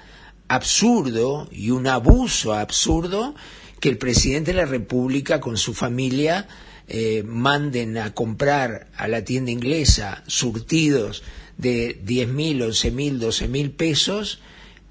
absurdo 0.48 1.46
y 1.52 1.72
un 1.72 1.88
abuso 1.88 2.54
absurdo 2.54 3.34
que 3.80 3.90
el 3.90 3.98
presidente 3.98 4.52
de 4.52 4.56
la 4.56 4.64
República 4.64 5.40
con 5.40 5.58
su 5.58 5.74
familia 5.74 6.48
eh, 6.88 7.22
manden 7.22 7.98
a 7.98 8.14
comprar 8.14 8.86
a 8.96 9.08
la 9.08 9.26
tienda 9.26 9.50
inglesa 9.50 10.24
surtidos 10.26 11.22
de 11.60 12.00
10 12.02 12.28
mil, 12.28 12.62
11 12.62 12.90
mil, 12.90 13.18
12 13.18 13.48
mil 13.48 13.70
pesos 13.72 14.40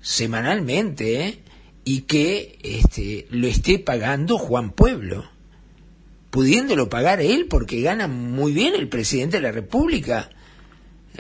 semanalmente 0.01 1.25
¿eh? 1.25 1.39
y 1.84 2.01
que 2.01 2.60
este, 2.63 3.27
lo 3.32 3.47
esté 3.47 3.79
pagando 3.79 4.38
Juan 4.38 4.71
Pueblo, 4.71 5.25
pudiéndolo 6.29 6.89
pagar 6.89 7.21
él 7.21 7.47
porque 7.49 7.82
gana 7.82 8.08
muy 8.08 8.51
bien 8.51 8.75
el 8.75 8.88
presidente 8.88 9.38
de 9.38 9.43
la 9.43 9.51
República. 9.51 10.29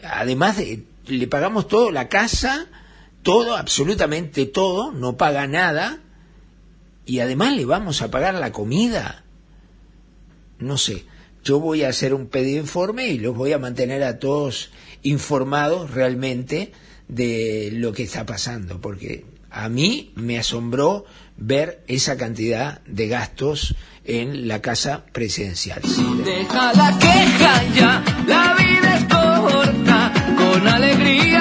Además, 0.03 0.57
de, 0.57 0.83
le 1.07 1.27
pagamos 1.27 1.67
todo, 1.67 1.91
la 1.91 2.07
casa, 2.07 2.67
todo, 3.23 3.55
absolutamente 3.55 4.45
todo, 4.45 4.91
no 4.91 5.17
paga 5.17 5.47
nada 5.47 5.99
y 7.05 7.19
además 7.19 7.55
le 7.55 7.65
vamos 7.65 8.01
a 8.01 8.11
pagar 8.11 8.35
la 8.35 8.51
comida. 8.51 9.23
No 10.59 10.77
sé, 10.77 11.05
yo 11.43 11.59
voy 11.59 11.83
a 11.83 11.89
hacer 11.89 12.13
un 12.13 12.27
pedido 12.27 12.59
informe 12.59 13.07
y 13.07 13.17
los 13.17 13.35
voy 13.35 13.53
a 13.53 13.59
mantener 13.59 14.03
a 14.03 14.19
todos 14.19 14.69
informados 15.03 15.91
realmente 15.91 16.71
de 17.07 17.69
lo 17.73 17.93
que 17.93 18.03
está 18.03 18.25
pasando, 18.25 18.79
porque 18.79 19.25
a 19.49 19.69
mí 19.69 20.11
me 20.15 20.37
asombró 20.37 21.05
ver 21.37 21.83
esa 21.87 22.17
cantidad 22.17 22.81
de 22.85 23.07
gastos 23.07 23.75
en 24.05 24.47
la 24.47 24.61
casa 24.61 25.05
presidencial. 25.11 25.81
Deja 26.25 26.73
la 26.73 26.97
queja 26.99 27.63
ya, 27.75 28.03
la 28.27 28.55
vida 28.55 28.97
es 28.97 29.03
corta, 29.05 30.13
con 30.37 30.67
alegría. 30.67 31.38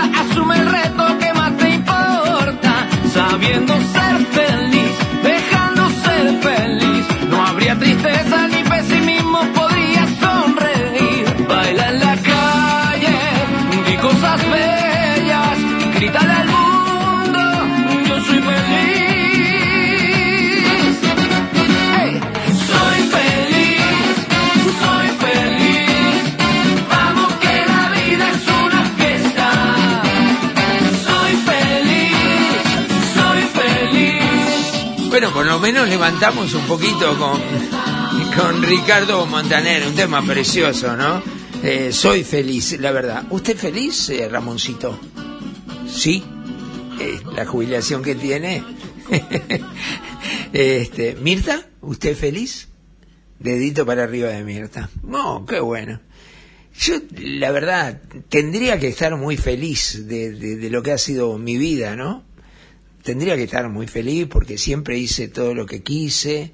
Menos 35.60 35.88
levantamos 35.88 36.52
un 36.54 36.66
poquito 36.66 37.16
con, 37.18 37.40
con 38.36 38.62
Ricardo 38.62 39.26
Montaner, 39.26 39.86
un 39.86 39.94
tema 39.94 40.22
precioso, 40.24 40.96
¿no? 40.96 41.22
Eh, 41.62 41.90
soy 41.92 42.22
feliz, 42.24 42.78
la 42.80 42.92
verdad. 42.92 43.24
¿Usted 43.30 43.56
feliz, 43.56 44.10
eh, 44.10 44.28
Ramoncito? 44.28 44.98
Sí. 45.90 46.22
Eh, 47.00 47.20
la 47.34 47.46
jubilación 47.46 48.02
que 48.02 48.14
tiene. 48.14 48.62
este, 50.52 51.16
Mirta, 51.16 51.66
¿usted 51.80 52.16
feliz? 52.16 52.68
Dedito 53.38 53.86
para 53.86 54.04
arriba 54.04 54.28
de 54.28 54.44
Mirta. 54.44 54.90
No, 55.02 55.44
qué 55.46 55.60
bueno. 55.60 56.00
Yo, 56.80 56.96
la 57.20 57.50
verdad, 57.50 58.00
tendría 58.28 58.78
que 58.78 58.88
estar 58.88 59.16
muy 59.16 59.36
feliz 59.36 60.06
de- 60.06 60.32
de 60.32 60.70
lo 60.70 60.82
que 60.82 60.92
ha 60.92 60.98
sido 60.98 61.36
mi 61.38 61.56
vida, 61.56 61.96
¿no? 61.96 62.24
Tendría 63.08 63.36
que 63.36 63.44
estar 63.44 63.66
muy 63.70 63.86
feliz 63.86 64.26
porque 64.26 64.58
siempre 64.58 64.98
hice 64.98 65.28
todo 65.28 65.54
lo 65.54 65.64
que 65.64 65.82
quise, 65.82 66.52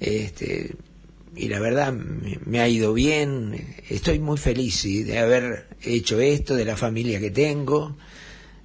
este, 0.00 0.74
y 1.36 1.48
la 1.50 1.60
verdad 1.60 1.92
me, 1.92 2.60
ha 2.60 2.66
ido 2.66 2.94
bien. 2.94 3.76
Estoy 3.90 4.18
muy 4.18 4.38
feliz 4.38 4.84
de 4.84 5.18
haber 5.18 5.66
hecho 5.82 6.18
esto, 6.18 6.56
de 6.56 6.64
la 6.64 6.78
familia 6.78 7.20
que 7.20 7.30
tengo, 7.30 7.94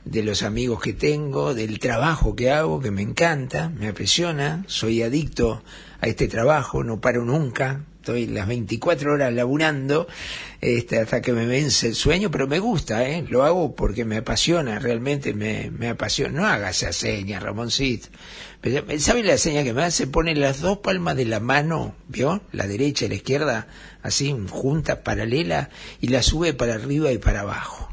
de 0.06 0.24
los 0.24 0.42
amigos 0.42 0.80
que 0.80 0.94
tengo, 0.94 1.54
del 1.54 1.80
trabajo 1.80 2.34
que 2.34 2.50
hago, 2.50 2.80
que 2.80 2.92
me 2.92 3.02
encanta, 3.02 3.68
me 3.78 3.90
apasiona, 3.90 4.64
soy 4.68 5.02
adicto 5.02 5.62
a 6.00 6.08
este 6.08 6.30
trabajo, 6.30 6.82
no 6.86 7.02
paro 7.02 7.26
nunca, 7.26 7.84
estoy 8.08 8.28
las 8.28 8.48
24 8.48 9.14
horas 9.14 9.34
laburando 9.34 10.08
este, 10.62 11.00
hasta 11.00 11.22
que 11.22 11.34
me 11.34 11.46
vence 11.46 11.88
el 11.88 11.96
sueño, 11.96 12.32
pero 12.32 12.48
me 12.48 12.60
gusta, 12.60 13.06
¿eh? 13.06 13.26
lo 13.28 13.44
hago 13.44 13.76
porque 13.76 14.06
me 14.06 14.18
apasiona, 14.18 14.80
realmente 14.80 15.34
me, 15.34 15.70
me 15.72 15.90
apasiona. 15.90 16.40
No 16.40 16.48
haga 16.48 16.70
esa 16.70 16.94
seña, 16.94 17.42
Ramoncito. 17.42 18.08
¿Sabe 19.00 19.24
la 19.24 19.38
seña 19.38 19.64
que 19.64 19.74
me 19.74 19.84
hace? 19.84 20.08
Pone 20.08 20.36
las 20.36 20.62
dos 20.62 20.78
palmas 20.78 21.18
de 21.18 21.26
la 21.26 21.42
mano, 21.42 21.96
¿vio? 22.08 22.42
La 22.54 22.66
derecha 22.66 23.06
y 23.06 23.10
la 23.10 23.16
izquierda, 23.16 23.68
así, 24.02 24.34
juntas, 24.50 25.00
paralelas, 25.04 25.68
y 26.00 26.08
la 26.08 26.24
sube 26.24 26.54
para 26.54 26.76
arriba 26.76 27.12
y 27.12 27.18
para 27.18 27.42
abajo. 27.42 27.87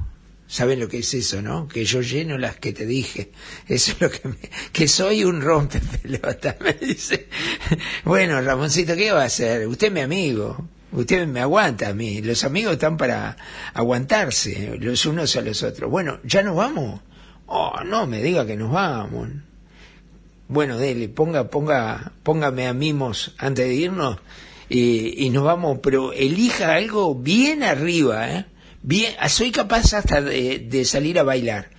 ¿Saben 0.55 0.79
lo 0.79 0.87
que 0.87 0.99
es 0.99 1.13
eso, 1.15 1.43
no? 1.43 1.67
Que 1.67 1.85
yo 1.85 2.01
lleno 2.01 2.39
las 2.39 2.59
que 2.59 2.73
te 2.73 2.87
dije. 2.87 3.33
Eso 3.67 3.91
es 3.91 4.01
lo 4.01 4.09
que 4.09 4.29
me... 4.29 4.37
Que 4.71 4.87
soy 4.87 5.25
un 5.25 5.41
rompepelota, 5.41 6.57
me 6.61 6.75
dice. 6.75 7.27
Bueno, 8.05 8.41
Ramoncito, 8.41 8.95
¿qué 8.95 9.11
va 9.11 9.23
a 9.23 9.25
hacer? 9.25 9.67
Usted 9.67 9.89
es 9.89 9.93
mi 9.93 9.99
amigo. 9.99 10.65
Usted 10.93 11.27
me 11.27 11.41
aguanta 11.41 11.89
a 11.89 11.93
mí. 11.93 12.23
Los 12.23 12.45
amigos 12.45 12.75
están 12.75 12.97
para 12.97 13.37
aguantarse 13.73 14.79
los 14.79 15.05
unos 15.07 15.35
a 15.35 15.41
los 15.41 15.61
otros. 15.65 15.91
Bueno, 15.91 16.21
¿ya 16.23 16.41
nos 16.45 16.55
vamos? 16.55 17.01
Oh, 17.47 17.81
no 17.85 18.07
me 18.07 18.23
diga 18.23 18.47
que 18.47 18.57
nos 18.57 18.71
vamos. 18.71 19.31
Bueno, 20.47 20.79
dele, 20.79 21.09
ponga, 21.09 21.51
ponga, 21.51 22.13
póngame 22.23 22.69
a 22.69 22.75
mimos 22.75 23.35
antes 23.39 23.67
de 23.67 23.75
irnos 23.75 24.19
y, 24.69 25.27
y 25.27 25.31
nos 25.31 25.43
vamos, 25.43 25.81
pero 25.83 26.13
elija 26.13 26.75
algo 26.75 27.17
bien 27.17 27.65
arriba, 27.65 28.31
¿eh? 28.31 28.47
Bien, 28.87 29.15
soy 29.29 29.51
capaz 29.51 29.95
hasta 29.95 30.21
de, 30.21 30.85
salir 30.85 31.19
a 31.19 31.23
bailar. 31.23 31.71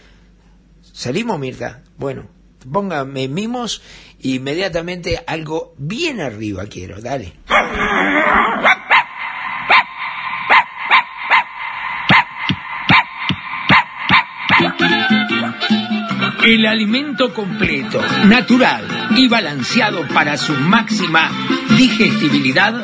¿Salimos, 0.81 1.37
Mirta? 1.37 1.83
Bueno, 1.97 2.25
póngame 2.71 3.27
mimos 3.27 3.83
inmediatamente 4.21 5.23
algo 5.27 5.75
bien 5.77 6.19
arriba 6.19 6.65
quiero, 6.65 6.99
dale. 6.99 7.33
El 16.43 16.65
alimento 16.65 17.35
completo, 17.35 18.01
natural 18.25 19.11
y 19.15 19.27
balanceado 19.27 20.07
para 20.07 20.37
su 20.37 20.53
máxima 20.53 21.29
digestibilidad 21.77 22.83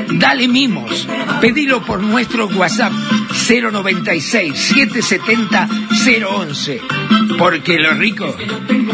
dale 0.13 0.47
mimos. 0.47 1.07
Pedilo 1.39 1.81
por 1.83 2.01
nuestro 2.01 2.47
WhatsApp 2.47 2.93
096 3.49 4.57
770 4.57 5.67
011. 6.27 6.81
Porque 7.37 7.77
lo 7.77 7.93
rico, 7.93 8.35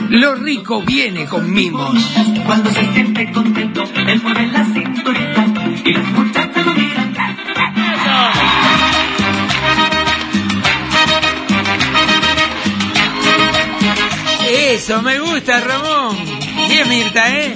lo 0.09 0.35
rico 0.35 0.81
viene 0.81 1.25
con 1.25 1.51
mimos. 1.51 1.95
Cuando 2.45 2.69
se 2.71 2.93
siente 2.93 3.31
contento, 3.31 3.83
él 3.95 4.21
mueve 4.21 4.47
la 4.47 4.65
cinturita 4.65 5.45
y 5.83 5.93
los 5.93 6.07
muchachos 6.11 6.65
lo 6.65 6.73
miran. 6.73 7.07
Eso, 14.49 15.01
me 15.01 15.19
gusta, 15.19 15.59
Ramón. 15.59 16.17
Bien, 16.69 16.87
Mirta, 16.87 17.29
¿eh? 17.29 17.55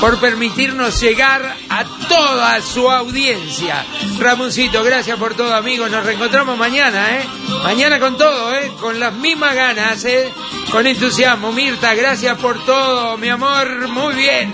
por 0.00 0.18
permitirnos 0.18 0.98
llegar 1.00 1.56
a 1.68 1.84
toda 2.08 2.60
su 2.62 2.90
audiencia. 2.90 3.84
Ramoncito, 4.18 4.82
gracias 4.82 5.18
por 5.18 5.34
todo 5.34 5.54
amigos. 5.54 5.90
Nos 5.90 6.04
reencontramos 6.04 6.56
mañana, 6.56 7.18
¿eh? 7.18 7.24
Mañana 7.62 8.00
con 8.00 8.16
todo, 8.16 8.54
¿eh? 8.54 8.72
Con 8.80 8.98
las 8.98 9.12
mismas 9.12 9.54
ganas, 9.54 10.04
¿eh? 10.06 10.32
Con 10.70 10.86
entusiasmo. 10.86 11.52
Mirta, 11.52 11.94
gracias 11.94 12.38
por 12.38 12.64
todo, 12.64 13.18
mi 13.18 13.28
amor. 13.28 13.88
Muy 13.88 14.14
bien. 14.14 14.52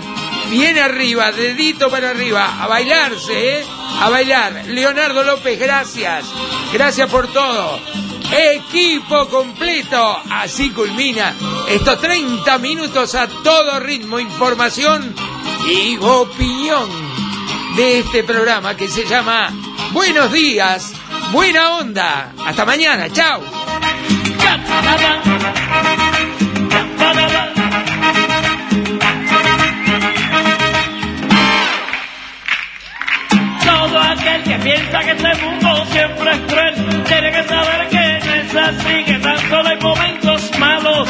Bien 0.49 0.77
arriba, 0.77 1.31
dedito 1.31 1.89
para 1.89 2.11
arriba, 2.11 2.61
a 2.61 2.67
bailarse, 2.67 3.59
¿eh? 3.59 3.65
A 4.01 4.09
bailar. 4.09 4.65
Leonardo 4.65 5.23
López, 5.23 5.57
gracias. 5.59 6.25
Gracias 6.73 7.09
por 7.09 7.31
todo. 7.31 7.79
Equipo 8.31 9.27
completo. 9.29 10.21
Así 10.29 10.71
culmina 10.71 11.33
estos 11.69 11.99
30 11.99 12.57
minutos 12.59 13.15
a 13.15 13.27
todo 13.27 13.79
ritmo, 13.79 14.19
información 14.19 15.15
y 15.65 15.97
opinión 15.97 16.89
de 17.75 17.99
este 17.99 18.23
programa 18.23 18.75
que 18.75 18.87
se 18.87 19.05
llama 19.05 19.49
Buenos 19.91 20.31
días, 20.31 20.93
buena 21.31 21.77
onda. 21.77 22.33
Hasta 22.45 22.65
mañana, 22.65 23.09
chao. 23.11 23.41
Todo 33.63 33.99
aquel 33.99 34.43
que 34.43 34.55
piensa 34.59 34.99
que 34.99 35.11
este 35.11 35.35
mundo 35.45 35.85
siempre 35.91 36.31
es 36.31 36.39
cruel, 36.41 37.03
tiene 37.03 37.31
que 37.31 37.43
saber 37.47 37.89
que 37.89 38.19
no 38.25 38.33
es 38.33 38.55
así, 38.55 39.03
que 39.05 39.19
tan 39.19 39.49
solo 39.49 39.69
hay 39.69 39.77
momentos 39.77 40.51
malos. 40.59 41.09